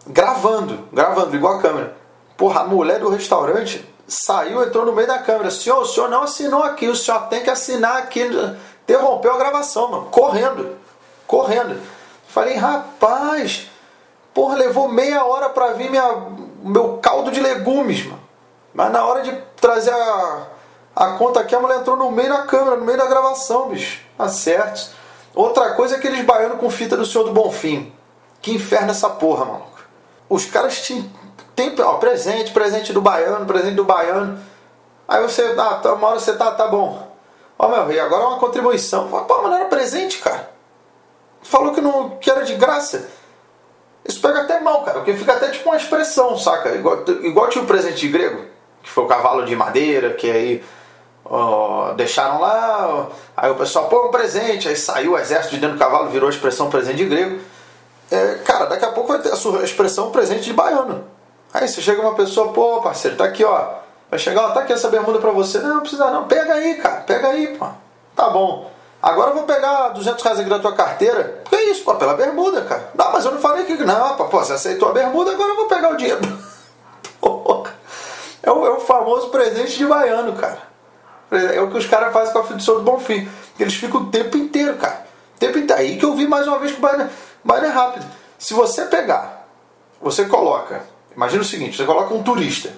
gravando, 0.08 0.88
gravando, 0.94 1.36
igual 1.36 1.58
a 1.58 1.62
câmera. 1.62 1.96
Porra, 2.38 2.62
a 2.62 2.64
mulher 2.64 3.00
do 3.00 3.10
restaurante 3.10 3.86
saiu, 4.10 4.64
entrou 4.64 4.86
no 4.86 4.92
meio 4.92 5.08
da 5.08 5.20
câmera. 5.20 5.52
Senhor, 5.52 5.82
o 5.82 5.86
senhor 5.86 6.10
não 6.10 6.24
assinou 6.24 6.64
aqui, 6.64 6.88
o 6.88 6.96
senhor 6.96 7.28
tem 7.28 7.44
que 7.44 7.50
assinar 7.50 7.98
aqui. 7.98 8.28
Interrompeu 8.84 9.34
a 9.34 9.38
gravação, 9.38 9.90
mano, 9.90 10.06
correndo, 10.08 10.76
correndo. 11.28 11.80
Falei, 12.28 12.56
rapaz, 12.56 13.70
porra, 14.34 14.56
levou 14.56 14.88
meia 14.88 15.24
hora 15.24 15.50
para 15.50 15.74
vir 15.74 15.90
minha, 15.90 16.28
meu 16.64 16.98
caldo 16.98 17.32
de 17.32 17.40
legumes, 17.40 18.06
mano. 18.06 18.20
Mas 18.74 18.92
na 18.92 19.06
hora 19.06 19.22
de 19.22 19.32
trazer 19.60 19.94
a, 19.94 20.48
a 20.96 21.12
conta 21.14 21.40
aqui, 21.40 21.56
a 21.56 21.60
mulher 21.60 21.80
entrou 21.80 21.96
no 21.96 22.12
meio 22.12 22.30
da 22.30 22.44
câmera, 22.44 22.76
no 22.78 22.86
meio 22.86 22.98
da 22.98 23.08
gravação, 23.08 23.70
bicho. 23.70 24.02
Acertos. 24.18 24.92
Outra 25.36 25.74
coisa 25.74 25.96
é 25.96 25.98
aqueles 25.98 26.26
baianos 26.26 26.60
com 26.60 26.70
fita 26.70 26.98
do 26.98 27.06
Senhor 27.06 27.24
do 27.24 27.32
Bonfim. 27.32 27.94
Que 28.42 28.54
inferno 28.54 28.92
essa 28.92 29.10
porra, 29.10 29.46
maluco. 29.46 29.80
Os 30.30 30.46
caras 30.46 30.82
tinham. 30.82 31.10
Tem, 31.60 31.76
ó, 31.82 31.96
presente, 31.96 32.52
presente 32.54 32.94
do 32.94 33.02
baiano, 33.02 33.46
presente 33.46 33.76
do 33.76 33.84
baiano. 33.84 34.40
Aí 35.06 35.22
você, 35.22 35.54
ah, 35.58 35.74
tá, 35.74 35.94
uma 35.94 36.08
hora 36.08 36.18
você 36.18 36.32
tá, 36.32 36.52
tá 36.52 36.68
bom. 36.68 37.06
Ó, 37.58 37.68
meu 37.68 37.86
rei, 37.86 38.00
agora 38.00 38.24
é 38.24 38.28
uma 38.28 38.40
contribuição. 38.40 39.10
Pô, 39.10 39.42
mas 39.42 39.52
não 39.52 39.56
era 39.56 39.66
presente, 39.66 40.20
cara. 40.20 40.50
Falou 41.42 41.74
que, 41.74 41.82
não, 41.82 42.12
que 42.12 42.32
era 42.32 42.46
de 42.46 42.56
graça. 42.56 43.10
Isso 44.08 44.22
pega 44.22 44.44
até 44.44 44.62
mal, 44.62 44.84
cara, 44.84 45.00
porque 45.00 45.14
fica 45.16 45.34
até 45.34 45.50
tipo 45.50 45.68
uma 45.68 45.76
expressão, 45.76 46.38
saca? 46.38 46.74
Igual, 46.76 47.04
igual 47.24 47.50
tinha 47.50 47.62
o 47.62 47.68
presente 47.68 48.08
grego, 48.08 48.46
que 48.82 48.90
foi 48.90 49.04
o 49.04 49.08
cavalo 49.08 49.44
de 49.44 49.54
madeira, 49.54 50.14
que 50.14 50.32
aí 50.32 50.64
ó, 51.26 51.92
deixaram 51.92 52.40
lá, 52.40 52.88
ó, 52.88 53.08
aí 53.36 53.52
o 53.52 53.56
pessoal, 53.56 53.90
pô, 53.90 54.08
um 54.08 54.12
presente, 54.12 54.70
aí 54.70 54.78
saiu 54.78 55.12
o 55.12 55.18
exército 55.18 55.56
de 55.56 55.62
dentro 55.62 55.76
do 55.76 55.80
cavalo, 55.80 56.10
virou 56.10 56.28
a 56.28 56.32
expressão 56.32 56.70
presente 56.70 56.98
de 56.98 57.06
grego. 57.06 57.42
É, 58.10 58.36
cara, 58.46 58.66
daqui 58.66 58.86
a 58.86 58.92
pouco 58.94 59.10
vai 59.10 59.22
ter 59.22 59.30
a 59.34 59.64
expressão 59.64 60.10
presente 60.10 60.44
de 60.44 60.54
baiano. 60.54 61.19
Aí 61.54 61.68
você 61.68 61.82
chega 61.82 62.02
uma 62.02 62.14
pessoa, 62.16 62.54
pô, 62.54 62.82
parceiro, 62.82 63.18
tá 63.18 63.26
aqui, 63.26 63.44
ó. 63.44 63.80
Vai 64.10 64.20
chegar, 64.20 64.48
ó, 64.48 64.52
tá 64.52 64.62
aqui 64.62 64.74
essa 64.74 64.90
bermuda 64.90 65.20
pra 65.20 65.32
você. 65.32 65.60
Não, 65.60 65.76
não 65.76 65.82
precisa 65.82 66.10
não. 66.10 66.26
Pega 66.26 66.54
aí, 66.54 66.76
cara, 66.76 67.02
pega 67.02 67.30
aí, 67.30 67.56
pô. 67.58 67.68
Tá 68.16 68.30
bom. 68.30 68.72
Agora 69.02 69.32
eu 69.32 69.36
vou 69.36 69.44
pegar 69.44 69.90
200 69.90 70.24
reais 70.24 70.40
aqui 70.40 70.50
da 70.50 70.60
tua 70.60 70.74
carteira. 70.74 71.42
Que 71.50 71.56
é 71.56 71.72
isso, 71.72 71.84
pô, 71.84 71.96
pela 71.96 72.14
bermuda, 72.16 72.62
cara. 72.62 72.92
Não, 72.94 73.12
mas 73.12 73.24
eu 73.24 73.32
não 73.32 73.40
falei 73.40 73.66
que. 73.66 73.76
Não, 73.76 74.16
pô, 74.16 74.26
você 74.26 74.54
aceitou 74.54 74.90
a 74.90 74.92
bermuda, 74.92 75.32
agora 75.32 75.50
eu 75.50 75.56
vou 75.56 75.68
pegar 75.68 75.92
o 75.92 75.96
dinheiro. 75.96 76.20
é, 78.44 78.52
o, 78.52 78.66
é 78.66 78.70
o 78.72 78.80
famoso 78.80 79.30
presente 79.30 79.78
de 79.78 79.86
baiano, 79.86 80.34
cara. 80.34 80.70
É 81.32 81.62
o 81.62 81.70
que 81.70 81.78
os 81.78 81.86
caras 81.86 82.12
fazem 82.12 82.34
com 82.34 82.40
a 82.40 82.44
Fidução 82.44 82.76
do 82.76 82.82
Bonfim. 82.82 83.30
Eles 83.60 83.76
ficam 83.76 84.02
o 84.02 84.06
tempo 84.08 84.36
inteiro, 84.36 84.76
cara. 84.78 85.06
O 85.36 85.40
tempo 85.40 85.60
inteiro. 85.60 85.82
Aí 85.82 85.98
que 85.98 86.06
eu 86.06 86.16
vi 86.16 86.28
mais 86.28 86.48
uma 86.48 86.58
vez 86.58 86.72
que 86.72 86.80
o 86.80 86.82
baiano, 86.82 87.10
baiano 87.44 87.68
é 87.68 87.70
rápido. 87.70 88.06
Se 88.38 88.54
você 88.54 88.86
pegar, 88.86 89.48
você 90.02 90.26
coloca. 90.26 90.82
Imagina 91.16 91.42
o 91.42 91.46
seguinte: 91.46 91.78
você 91.78 91.86
coloca 91.86 92.14
um 92.14 92.24
turista. 92.24 92.74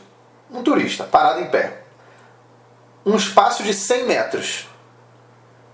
Um 0.52 0.64
turista 0.64 1.04
parado 1.04 1.40
em 1.40 1.50
pé. 1.50 1.84
Um 3.06 3.16
espaço 3.16 3.64
de 3.64 3.74
100 3.74 4.06
metros 4.06 4.68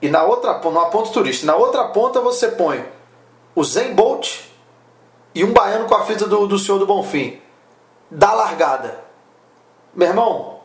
e 0.01 0.09
na 0.09 0.23
outra 0.23 0.59
numa 0.59 0.87
ponta 0.87 1.11
turista, 1.11 1.45
na 1.45 1.55
outra 1.55 1.85
ponta 1.85 2.21
você 2.21 2.49
põe 2.49 2.85
o 3.55 3.63
Zen 3.63 3.93
Bolt 3.93 4.41
e 5.33 5.43
um 5.43 5.51
baiano 5.51 5.87
com 5.87 5.95
a 5.95 6.05
fita 6.05 6.27
do, 6.27 6.47
do 6.47 6.59
Senhor 6.59 6.77
do 6.77 6.85
Bonfim. 6.85 7.41
Dá 8.09 8.33
largada. 8.33 9.03
Meu 9.93 10.09
irmão, 10.09 10.59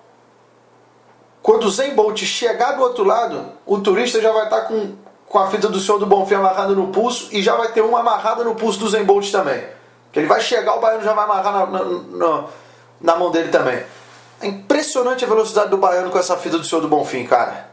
quando 1.42 1.64
o 1.64 1.70
Zen 1.70 1.94
Bolt 1.94 2.22
chegar 2.24 2.72
do 2.72 2.82
outro 2.82 3.04
lado, 3.04 3.52
o 3.64 3.80
turista 3.80 4.20
já 4.20 4.30
vai 4.30 4.44
estar 4.44 4.62
com, 4.62 4.94
com 5.26 5.38
a 5.38 5.48
fita 5.50 5.68
do 5.68 5.80
Senhor 5.80 5.98
do 5.98 6.06
Bonfim 6.06 6.34
amarrada 6.34 6.74
no 6.74 6.88
pulso 6.88 7.28
e 7.32 7.42
já 7.42 7.56
vai 7.56 7.72
ter 7.72 7.80
uma 7.80 8.00
amarrada 8.00 8.44
no 8.44 8.54
pulso 8.54 8.78
do 8.78 8.88
Zen 8.88 9.04
Bolt 9.04 9.30
também. 9.30 9.64
Que 10.12 10.20
ele 10.20 10.28
vai 10.28 10.40
chegar, 10.40 10.74
o 10.76 10.80
baiano 10.80 11.02
já 11.02 11.14
vai 11.14 11.24
amarrar 11.24 11.52
na, 11.52 11.66
na, 11.66 11.84
na, 11.84 12.44
na 13.00 13.16
mão 13.16 13.30
dele 13.30 13.48
também. 13.48 13.82
É 14.40 14.46
impressionante 14.46 15.24
a 15.24 15.28
velocidade 15.28 15.70
do 15.70 15.78
baiano 15.78 16.10
com 16.10 16.18
essa 16.18 16.36
fita 16.36 16.58
do 16.58 16.64
Senhor 16.64 16.82
do 16.82 16.88
Bonfim, 16.88 17.24
cara. 17.26 17.70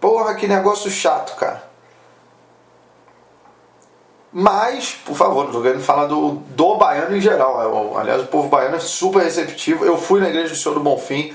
Porra, 0.00 0.34
que 0.34 0.48
negócio 0.48 0.90
chato, 0.90 1.36
cara. 1.36 1.70
Mas, 4.32 4.92
por 5.04 5.14
favor, 5.14 5.40
não 5.40 5.48
estou 5.48 5.62
querendo 5.62 5.82
falar 5.82 6.06
do, 6.06 6.36
do 6.56 6.76
baiano 6.76 7.14
em 7.14 7.20
geral. 7.20 7.98
Aliás, 7.98 8.22
o 8.22 8.26
povo 8.26 8.48
baiano 8.48 8.76
é 8.76 8.80
super 8.80 9.22
receptivo. 9.22 9.84
Eu 9.84 9.98
fui 9.98 10.20
na 10.20 10.28
igreja 10.28 10.48
do 10.48 10.56
Senhor 10.56 10.74
do 10.74 10.80
Bonfim. 10.80 11.34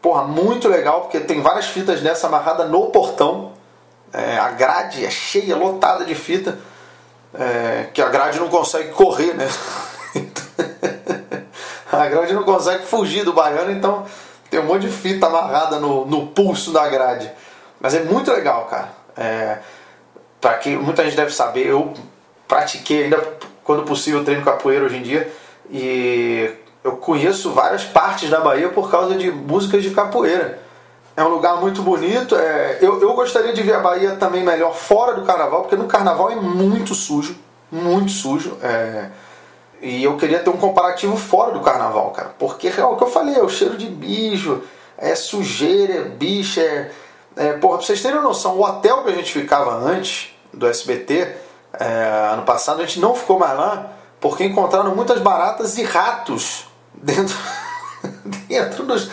Porra, 0.00 0.24
muito 0.24 0.66
legal, 0.68 1.02
porque 1.02 1.20
tem 1.20 1.42
várias 1.42 1.66
fitas 1.66 2.00
dessa 2.00 2.26
amarrada 2.26 2.64
no 2.64 2.86
portão. 2.86 3.52
É, 4.12 4.38
a 4.38 4.48
grade 4.50 5.04
é 5.04 5.10
cheia, 5.10 5.54
lotada 5.54 6.04
de 6.06 6.14
fita. 6.14 6.58
É, 7.34 7.88
que 7.92 8.00
a 8.00 8.08
grade 8.08 8.38
não 8.38 8.48
consegue 8.48 8.90
correr, 8.92 9.34
né? 9.34 9.48
a 11.92 12.06
grade 12.06 12.32
não 12.32 12.42
consegue 12.42 12.84
fugir 12.84 13.24
do 13.24 13.32
baiano, 13.32 13.70
então 13.70 14.06
tem 14.50 14.60
um 14.60 14.64
monte 14.64 14.82
de 14.82 14.88
fita 14.88 15.26
amarrada 15.26 15.78
no, 15.78 16.06
no 16.06 16.28
pulso 16.28 16.72
da 16.72 16.88
grade. 16.88 17.30
Mas 17.80 17.94
é 17.94 18.02
muito 18.02 18.32
legal, 18.32 18.64
cara. 18.66 18.88
É, 19.16 19.58
para 20.40 20.54
que 20.54 20.76
muita 20.76 21.04
gente 21.04 21.16
deve 21.16 21.32
saber, 21.32 21.66
eu 21.66 21.92
pratiquei 22.46 23.04
ainda 23.04 23.22
quando 23.62 23.82
possível 23.82 24.24
treino 24.24 24.42
capoeira 24.42 24.84
hoje 24.86 24.96
em 24.96 25.02
dia 25.02 25.30
e 25.70 26.50
eu 26.82 26.96
conheço 26.96 27.52
várias 27.52 27.84
partes 27.84 28.30
da 28.30 28.40
Bahia 28.40 28.70
por 28.70 28.90
causa 28.90 29.14
de 29.14 29.30
músicas 29.30 29.82
de 29.82 29.90
capoeira. 29.90 30.58
É 31.18 31.24
um 31.24 31.28
lugar 31.28 31.60
muito 31.60 31.82
bonito. 31.82 32.36
É, 32.36 32.78
eu, 32.80 33.00
eu 33.00 33.12
gostaria 33.14 33.52
de 33.52 33.62
ver 33.62 33.74
a 33.74 33.80
Bahia 33.80 34.16
também 34.16 34.44
melhor 34.44 34.74
fora 34.74 35.14
do 35.14 35.22
carnaval, 35.22 35.62
porque 35.62 35.76
no 35.76 35.86
carnaval 35.86 36.30
é 36.30 36.36
muito 36.36 36.94
sujo, 36.94 37.36
muito 37.70 38.12
sujo. 38.12 38.56
É, 38.62 39.10
e 39.80 40.04
eu 40.04 40.16
queria 40.16 40.38
ter 40.38 40.50
um 40.50 40.56
comparativo 40.56 41.16
fora 41.16 41.52
do 41.52 41.60
carnaval, 41.60 42.10
cara. 42.10 42.34
Porque 42.38 42.68
é 42.68 42.84
o 42.84 42.96
que 42.96 43.02
eu 43.02 43.10
falei, 43.10 43.34
é 43.34 43.42
o 43.42 43.48
cheiro 43.48 43.76
de 43.76 43.86
bicho, 43.86 44.62
é 44.96 45.14
sujeira, 45.14 45.94
é 45.94 46.04
bicho, 46.04 46.60
é 46.60 46.90
é, 47.38 47.52
porra, 47.52 47.78
pra 47.78 47.86
vocês 47.86 48.02
terem 48.02 48.20
noção, 48.20 48.56
o 48.56 48.64
hotel 48.64 49.04
que 49.04 49.10
a 49.10 49.14
gente 49.14 49.32
ficava 49.32 49.72
antes 49.72 50.34
do 50.52 50.66
SBT, 50.66 51.36
é, 51.78 52.30
ano 52.32 52.42
passado, 52.42 52.82
a 52.82 52.84
gente 52.84 52.98
não 52.98 53.14
ficou 53.14 53.38
mais 53.38 53.56
lá 53.56 53.92
porque 54.20 54.44
encontraram 54.44 54.92
muitas 54.96 55.20
baratas 55.20 55.78
e 55.78 55.84
ratos 55.84 56.66
dentro, 56.92 57.36
dentro 58.48 58.84
dos. 58.84 59.08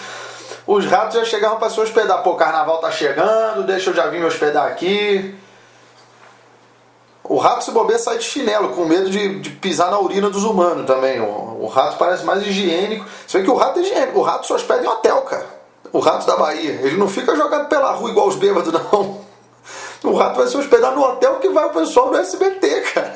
Os 0.68 0.86
ratos 0.86 1.16
já 1.16 1.26
chegavam 1.26 1.58
para 1.58 1.70
se 1.70 1.80
hospedar. 1.80 2.24
Pô, 2.24 2.36
carnaval 2.36 2.80
tá 2.80 2.92
chegando, 2.92 3.64
deixa 3.64 3.90
eu 3.90 3.94
já 3.94 4.08
vir 4.08 4.20
me 4.20 4.26
hospedar 4.26 4.68
aqui. 4.68 5.36
O 7.24 7.38
rato 7.38 7.64
se 7.64 7.72
bobeia 7.72 7.98
sai 7.98 8.18
de 8.18 8.24
chinelo, 8.24 8.70
com 8.70 8.86
medo 8.86 9.10
de, 9.10 9.40
de 9.40 9.50
pisar 9.50 9.90
na 9.90 10.00
urina 10.00 10.30
dos 10.30 10.44
humanos 10.44 10.86
também. 10.86 11.20
O, 11.20 11.64
o, 11.64 11.68
rato 11.68 11.98
parece 11.98 12.24
mais 12.24 12.46
higiênico. 12.46 13.06
Você 13.26 13.40
vê 13.40 13.44
que 13.44 13.50
o 13.50 13.56
rato 13.56 13.80
é 13.80 13.82
higiênico, 13.82 14.20
o 14.20 14.22
rato 14.22 14.46
só 14.46 14.56
hospeda 14.56 14.84
em 14.84 14.88
hotel, 14.88 15.22
cara 15.22 15.66
o 15.96 16.00
rato 16.00 16.28
da 16.28 16.36
Bahia. 16.36 16.80
Ele 16.84 16.98
não 16.98 17.08
fica 17.08 17.36
jogado 17.36 17.70
pela 17.70 17.92
rua 17.92 18.10
igual 18.10 18.28
os 18.28 18.36
bêbados, 18.36 18.72
não. 18.92 19.24
O 20.04 20.14
rato 20.14 20.38
vai 20.38 20.48
se 20.48 20.58
hospedar 20.58 20.94
no 20.94 21.02
hotel 21.02 21.36
que 21.36 21.50
vai 21.50 21.66
o 21.66 21.70
pessoal 21.70 22.10
do 22.10 22.18
SBT, 22.18 22.82
cara. 22.82 23.14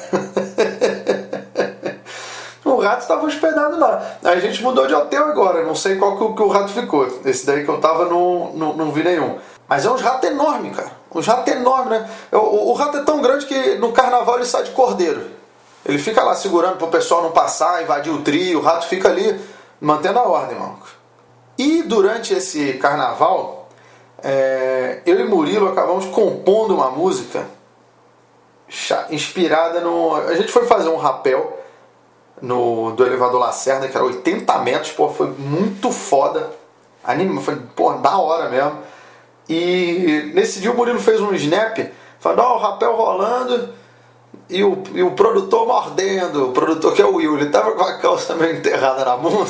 o 2.64 2.78
rato 3.00 3.02
estava 3.02 3.26
hospedado 3.26 3.80
lá. 3.80 4.18
Aí 4.24 4.38
a 4.38 4.40
gente 4.40 4.62
mudou 4.62 4.86
de 4.86 4.94
hotel 4.94 5.26
agora, 5.26 5.64
não 5.64 5.76
sei 5.76 5.96
qual 5.96 6.18
que 6.18 6.24
o, 6.24 6.36
que 6.36 6.42
o 6.42 6.48
rato 6.48 6.70
ficou. 6.70 7.08
Esse 7.26 7.46
daí 7.46 7.64
que 7.64 7.70
eu 7.70 7.80
tava 7.80 8.06
não, 8.06 8.52
não, 8.54 8.74
não 8.74 8.92
vi 8.92 9.04
nenhum. 9.04 9.40
Mas 9.68 9.86
é 9.86 9.92
uns 9.92 10.02
ratos 10.02 10.30
enormes, 10.30 10.76
cara. 10.76 10.92
Uns 11.14 11.26
ratos 11.26 11.54
enormes, 11.54 11.90
né? 11.90 12.10
O, 12.32 12.38
o, 12.38 12.70
o, 12.70 12.74
rato 12.74 12.98
é 12.98 13.04
tão 13.04 13.22
grande 13.22 13.46
que 13.46 13.76
no 13.76 13.92
carnaval 13.92 14.36
ele 14.36 14.46
sai 14.46 14.64
de 14.64 14.72
cordeiro. 14.72 15.28
Ele 15.86 15.98
fica 15.98 16.24
lá 16.24 16.36
segurando 16.36 16.78
para 16.78 16.88
o 16.88 16.92
pessoal 16.92 17.24
não 17.24 17.32
passar, 17.32 17.82
invadir 17.82 18.12
o 18.12 18.22
trio. 18.22 18.60
O 18.60 18.62
rato 18.62 18.88
fica 18.88 19.08
ali 19.08 19.40
mantendo 19.80 20.20
a 20.20 20.24
ordem, 20.24 20.58
mano. 20.58 20.80
E 21.58 21.84
durante 21.84 22.34
esse 22.34 22.74
carnaval, 22.74 23.70
é, 24.22 25.02
eu 25.06 25.20
e 25.20 25.24
Murilo 25.24 25.70
acabamos 25.70 26.06
compondo 26.06 26.76
uma 26.76 26.90
música 26.90 27.46
inspirada 29.10 29.80
no. 29.80 30.16
A 30.16 30.36
gente 30.36 30.52
foi 30.52 30.66
fazer 30.66 30.90
um 30.90 30.98
rapel 30.98 31.59
no, 32.42 32.92
do 32.92 33.06
elevador 33.06 33.40
Lacerda, 33.40 33.88
que 33.88 33.96
era 33.96 34.06
80 34.06 34.60
metros, 34.60 34.92
pô, 34.92 35.10
foi 35.10 35.28
muito 35.28 35.92
foda. 35.92 36.52
Anime, 37.04 37.42
foi, 37.42 37.56
pô, 37.76 37.94
da 37.94 38.18
hora 38.18 38.50
mesmo. 38.50 38.80
E 39.48 40.32
nesse 40.34 40.60
dia 40.60 40.72
o 40.72 40.76
Murilo 40.76 41.00
fez 41.00 41.20
um 41.20 41.34
snap, 41.34 41.78
falando, 42.20 42.40
ó, 42.40 42.54
oh, 42.54 42.56
o 42.56 42.60
rapel 42.60 42.96
rolando 42.96 43.70
e 44.50 44.64
o, 44.64 44.84
e 44.94 45.02
o 45.02 45.12
produtor 45.12 45.68
mordendo. 45.68 46.50
O 46.50 46.52
produtor 46.52 46.94
que 46.94 47.02
é 47.02 47.06
o 47.06 47.16
Will, 47.16 47.38
ele 47.38 47.50
tava 47.50 47.72
com 47.72 47.84
a 47.84 47.98
calça 47.98 48.36
meio 48.36 48.58
enterrada 48.58 49.06
na 49.06 49.18
bunda. 49.18 49.50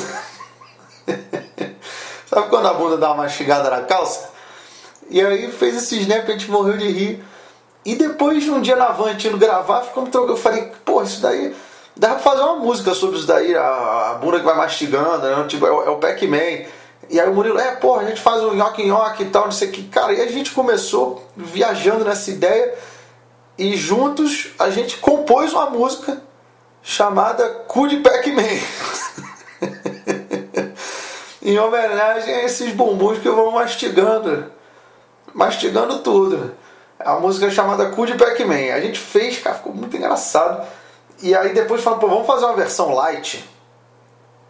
Sabe 2.26 2.48
quando 2.48 2.66
a 2.66 2.74
bunda 2.74 2.96
dá 2.96 3.08
uma 3.08 3.24
mastigada 3.24 3.68
na 3.68 3.82
calça? 3.82 4.30
E 5.08 5.20
aí 5.20 5.50
fez 5.50 5.76
esse 5.76 5.98
snap, 6.00 6.28
a 6.28 6.32
gente 6.32 6.50
morreu 6.50 6.76
de 6.76 6.88
rir. 6.88 7.24
E 7.84 7.96
depois, 7.96 8.46
um 8.48 8.60
dia 8.60 8.76
na 8.76 8.88
van, 8.88 9.12
indo 9.12 9.38
gravar, 9.38 9.82
ficamos 9.82 10.14
Eu 10.14 10.36
falei, 10.36 10.70
pô, 10.84 11.02
isso 11.02 11.20
daí. 11.20 11.54
Dá 12.00 12.12
pra 12.12 12.18
fazer 12.20 12.40
uma 12.40 12.56
música 12.56 12.94
sobre 12.94 13.18
isso 13.18 13.26
daí, 13.26 13.54
a, 13.54 14.12
a 14.12 14.14
bunda 14.14 14.38
que 14.38 14.44
vai 14.46 14.56
mastigando, 14.56 15.18
né? 15.18 15.44
Tipo, 15.46 15.66
é, 15.66 15.68
é 15.68 15.90
o 15.90 15.98
Pac-Man. 15.98 16.64
E 17.10 17.20
aí 17.20 17.28
o 17.28 17.34
Murilo, 17.34 17.58
é, 17.58 17.72
pô, 17.72 17.98
a 17.98 18.04
gente 18.04 18.22
faz 18.22 18.42
um 18.42 18.54
nhoque 18.54 18.86
nhoque 18.86 19.24
e 19.24 19.26
tal, 19.26 19.44
não 19.44 19.52
sei 19.52 19.68
o 19.68 19.70
que. 19.70 19.82
Cara, 19.82 20.14
e 20.14 20.22
a 20.22 20.26
gente 20.26 20.52
começou 20.52 21.28
viajando 21.36 22.02
nessa 22.02 22.30
ideia. 22.30 22.74
E 23.58 23.76
juntos 23.76 24.48
a 24.58 24.70
gente 24.70 24.96
compôs 24.96 25.52
uma 25.52 25.68
música 25.68 26.22
chamada 26.82 27.46
Cu 27.68 27.86
de 27.86 27.98
Pac-Man. 27.98 28.60
em 31.44 31.58
homenagem 31.58 32.32
a 32.32 32.44
esses 32.44 32.72
bumbuns 32.72 33.18
que 33.18 33.28
vão 33.28 33.50
mastigando 33.50 34.50
mastigando 35.34 35.98
tudo. 35.98 36.54
É 36.98 37.10
uma 37.10 37.20
música 37.20 37.50
chamada 37.50 37.90
Cu 37.90 38.06
de 38.06 38.14
Pac-Man. 38.14 38.72
A 38.72 38.80
gente 38.80 38.98
fez, 38.98 39.38
cara, 39.38 39.56
ficou 39.56 39.74
muito 39.74 39.94
engraçado. 39.94 40.66
E 41.22 41.34
aí 41.34 41.52
depois 41.52 41.82
falamos, 41.82 42.02
pô, 42.02 42.10
vamos 42.10 42.26
fazer 42.26 42.46
uma 42.46 42.56
versão 42.56 42.94
light 42.94 43.48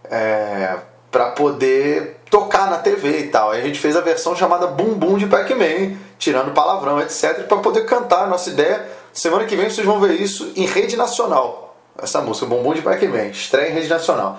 é, 0.04 0.76
para 1.10 1.30
poder 1.32 2.20
tocar 2.30 2.70
na 2.70 2.78
TV 2.78 3.20
e 3.20 3.28
tal. 3.28 3.50
Aí 3.50 3.60
a 3.60 3.64
gente 3.64 3.78
fez 3.78 3.96
a 3.96 4.00
versão 4.00 4.36
chamada 4.36 4.66
Bumbum 4.66 5.18
de 5.18 5.26
Pac-Man, 5.26 5.96
tirando 6.18 6.52
palavrão, 6.52 7.00
etc, 7.00 7.46
para 7.46 7.58
poder 7.58 7.84
cantar. 7.86 8.28
Nossa 8.28 8.50
ideia, 8.50 8.86
semana 9.12 9.44
que 9.44 9.56
vem 9.56 9.68
vocês 9.68 9.86
vão 9.86 10.00
ver 10.00 10.20
isso 10.20 10.52
em 10.56 10.66
rede 10.66 10.96
nacional. 10.96 11.76
Essa 12.00 12.20
música, 12.20 12.46
Bumbum 12.46 12.72
de 12.72 12.82
Pac-Man, 12.82 13.26
estreia 13.26 13.70
em 13.70 13.74
rede 13.74 13.88
nacional. 13.88 14.38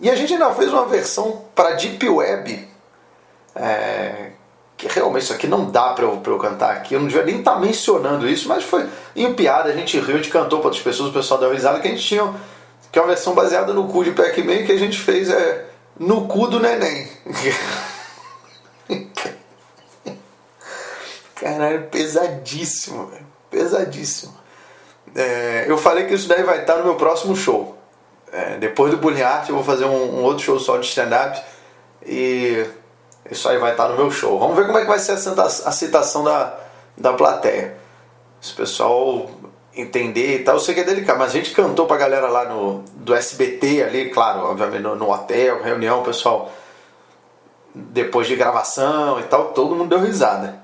E 0.00 0.10
a 0.10 0.14
gente 0.14 0.32
ainda 0.32 0.50
fez 0.54 0.72
uma 0.72 0.86
versão 0.86 1.42
para 1.54 1.70
Deep 1.72 2.08
Web, 2.08 2.68
é, 3.54 4.30
que 4.76 4.86
realmente 4.88 5.22
isso 5.22 5.32
aqui 5.32 5.46
não 5.46 5.70
dá 5.70 5.94
pra 5.94 6.04
eu, 6.04 6.18
pra 6.18 6.32
eu 6.32 6.38
cantar 6.38 6.72
aqui, 6.72 6.94
eu 6.94 7.00
não 7.00 7.06
devia 7.06 7.24
nem 7.24 7.38
estar 7.38 7.54
tá 7.54 7.60
mencionando 7.60 8.28
isso, 8.28 8.48
mas 8.48 8.62
foi 8.62 8.86
em 9.14 9.32
piada, 9.32 9.70
a 9.70 9.72
gente 9.72 9.98
riu, 9.98 10.14
a 10.14 10.18
gente 10.18 10.28
cantou 10.28 10.58
para 10.58 10.68
outras 10.68 10.82
pessoas, 10.82 11.10
o 11.10 11.12
pessoal 11.12 11.40
deu 11.40 11.52
risada, 11.52 11.80
que 11.80 11.88
a 11.88 11.90
gente 11.90 12.06
tinha 12.06 12.34
que 12.96 12.98
é 12.98 13.02
uma 13.02 13.08
versão 13.08 13.34
baseada 13.34 13.74
no 13.74 13.88
cu 13.88 14.04
de 14.04 14.12
Pac-Man 14.12 14.64
que 14.64 14.72
a 14.72 14.78
gente 14.78 14.98
fez 14.98 15.28
é 15.28 15.66
no 15.98 16.26
cu 16.26 16.46
do 16.46 16.58
neném. 16.58 17.06
Caralho, 21.36 21.88
pesadíssimo. 21.88 23.12
Pesadíssimo. 23.50 24.34
É, 25.14 25.66
eu 25.68 25.76
falei 25.76 26.06
que 26.06 26.14
isso 26.14 26.26
daí 26.26 26.42
vai 26.42 26.60
estar 26.60 26.76
no 26.76 26.84
meu 26.84 26.94
próximo 26.94 27.36
show. 27.36 27.76
É, 28.32 28.56
depois 28.56 28.90
do 28.90 28.96
Bullying 28.96 29.20
Art 29.22 29.48
eu 29.48 29.54
vou 29.54 29.64
fazer 29.64 29.84
um, 29.84 30.20
um 30.20 30.22
outro 30.22 30.42
show 30.42 30.58
só 30.58 30.78
de 30.78 30.86
stand-up. 30.86 31.38
E 32.02 32.66
isso 33.30 33.48
aí 33.48 33.58
vai 33.58 33.72
estar 33.72 33.88
no 33.88 33.96
meu 33.96 34.10
show. 34.10 34.38
Vamos 34.38 34.56
ver 34.56 34.66
como 34.66 34.78
é 34.78 34.82
que 34.82 34.88
vai 34.88 34.98
ser 34.98 35.12
a 35.12 35.72
citação 35.72 36.24
da, 36.24 36.58
da 36.96 37.12
plateia. 37.12 37.76
Se 38.40 38.52
o 38.52 38.56
pessoal 38.56 39.30
entender 39.74 40.40
e 40.40 40.44
tal, 40.44 40.56
eu 40.56 40.60
sei 40.60 40.74
que 40.74 40.80
é 40.80 40.84
delicado, 40.84 41.18
mas 41.18 41.30
a 41.30 41.34
gente 41.34 41.50
cantou 41.50 41.86
pra 41.86 41.96
galera 41.96 42.28
lá 42.28 42.44
no, 42.46 42.82
do 42.94 43.14
SBT 43.14 43.82
ali, 43.82 44.08
claro, 44.10 44.46
obviamente 44.46 44.82
no, 44.82 44.96
no 44.96 45.10
hotel, 45.10 45.62
reunião, 45.62 46.02
pessoal 46.02 46.50
depois 47.76 48.26
de 48.26 48.36
gravação 48.36 49.20
e 49.20 49.24
tal, 49.24 49.46
todo 49.52 49.76
mundo 49.76 49.90
deu 49.90 50.00
risada. 50.00 50.62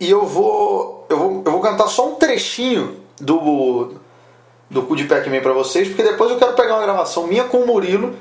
E 0.00 0.10
eu 0.10 0.24
vou 0.24 1.06
eu 1.08 1.18
vou, 1.18 1.42
eu 1.44 1.52
vou 1.52 1.60
cantar 1.60 1.88
só 1.88 2.08
um 2.08 2.14
trechinho 2.14 3.02
do 3.20 3.94
do 4.70 4.82
Cu 4.84 4.96
de 4.96 5.04
Pac-Man 5.04 5.42
pra 5.42 5.52
vocês, 5.52 5.88
porque 5.88 6.02
depois 6.02 6.30
eu 6.30 6.38
quero 6.38 6.54
pegar 6.54 6.76
uma 6.76 6.82
gravação 6.82 7.26
minha 7.26 7.44
com 7.44 7.58
o 7.58 7.66
Murilo 7.66 8.16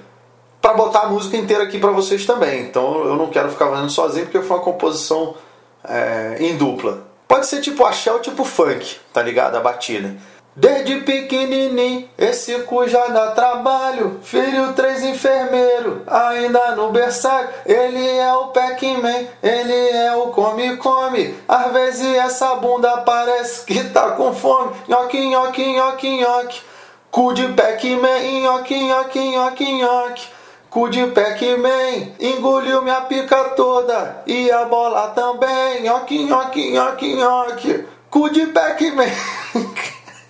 para 0.62 0.74
botar 0.74 1.02
a 1.02 1.08
música 1.08 1.36
inteira 1.36 1.64
aqui 1.64 1.80
para 1.80 1.92
vocês 1.92 2.26
também. 2.26 2.62
Então 2.62 3.04
eu 3.06 3.16
não 3.16 3.28
quero 3.28 3.50
ficar 3.50 3.68
fazendo 3.68 3.90
sozinho 3.90 4.26
porque 4.26 4.46
foi 4.46 4.58
uma 4.58 4.64
composição 4.64 5.36
é, 5.84 6.38
em 6.40 6.56
dupla. 6.56 7.04
Pode 7.28 7.48
ser 7.48 7.62
tipo 7.62 7.84
axé 7.86 8.12
ou 8.12 8.20
tipo 8.20 8.44
funk, 8.44 8.98
tá 9.12 9.22
ligado? 9.22 9.56
A 9.56 9.60
batida. 9.60 10.16
Desde 10.54 10.98
pequenininho, 10.98 12.10
esse 12.18 12.54
cu 12.64 12.86
já 12.86 13.08
dá 13.08 13.32
trabalho. 13.32 14.20
Filho, 14.22 14.74
três 14.74 15.02
enfermeiro, 15.02 16.02
ainda 16.06 16.76
no 16.76 16.92
berçário. 16.92 17.48
Ele 17.66 18.06
é 18.18 18.34
o 18.34 18.48
Pac-Man, 18.48 19.28
ele 19.42 19.90
é 19.92 20.14
o 20.14 20.28
come-come. 20.28 21.36
Às 21.48 21.72
vezes 21.72 22.16
essa 22.18 22.56
bunda 22.56 22.98
parece 22.98 23.66
que 23.66 23.82
tá 23.86 24.12
com 24.12 24.34
fome. 24.34 24.74
Nhoque, 24.90 25.26
nhoque, 25.26 25.66
nhoque, 25.74 26.20
nhoque. 26.20 26.62
Cu 27.10 27.34
de 27.34 27.48
Pac-Man, 27.54 28.42
nhoque, 28.42 28.78
nhoque, 28.78 29.20
nhoque, 29.20 29.74
nhoque. 29.74 30.28
Cu 30.72 30.88
de 30.88 31.06
Pac-Man 31.08 32.14
engoliu 32.18 32.82
minha 32.82 33.02
pica 33.02 33.44
toda 33.58 34.24
e 34.26 34.50
a 34.50 34.64
bola 34.64 35.10
também. 35.10 35.84
Nhoque, 35.84 36.24
nhoque, 36.24 36.72
nhoque, 36.72 37.14
nhoque. 37.14 37.86
Cu 38.10 38.30
de 38.30 38.46
Pac-Man. 38.46 39.04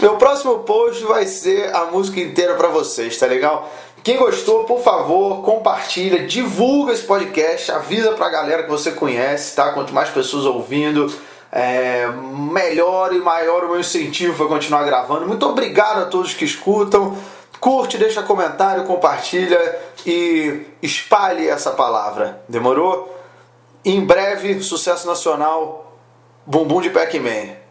Meu 0.00 0.16
próximo 0.16 0.58
post 0.64 1.04
vai 1.04 1.24
ser 1.24 1.72
a 1.72 1.84
música 1.84 2.18
inteira 2.18 2.56
para 2.56 2.66
vocês, 2.66 3.16
tá 3.16 3.26
legal? 3.26 3.70
Quem 4.02 4.16
gostou, 4.16 4.64
por 4.64 4.82
favor, 4.82 5.40
compartilha, 5.40 6.26
divulga 6.26 6.92
esse 6.92 7.04
podcast, 7.04 7.70
avisa 7.70 8.10
pra 8.10 8.28
galera 8.28 8.64
que 8.64 8.70
você 8.70 8.90
conhece, 8.90 9.54
tá? 9.54 9.70
Quanto 9.70 9.94
mais 9.94 10.10
pessoas 10.10 10.44
ouvindo, 10.46 11.14
é, 11.52 12.08
melhor 12.52 13.14
e 13.14 13.20
maior 13.20 13.62
o 13.62 13.68
meu 13.68 13.78
incentivo 13.78 14.36
para 14.36 14.46
continuar 14.46 14.82
gravando. 14.82 15.28
Muito 15.28 15.46
obrigado 15.46 16.02
a 16.02 16.06
todos 16.06 16.34
que 16.34 16.44
escutam. 16.44 17.16
Curte, 17.60 17.98
deixa 17.98 18.22
comentário, 18.22 18.84
compartilha 18.84 19.78
e 20.04 20.66
espalhe 20.82 21.48
essa 21.48 21.72
palavra. 21.72 22.42
Demorou? 22.48 23.14
Em 23.84 24.04
breve, 24.04 24.62
sucesso 24.62 25.06
nacional, 25.06 25.96
Bumbum 26.44 26.80
de 26.80 26.90
Pac-Man. 26.90 27.65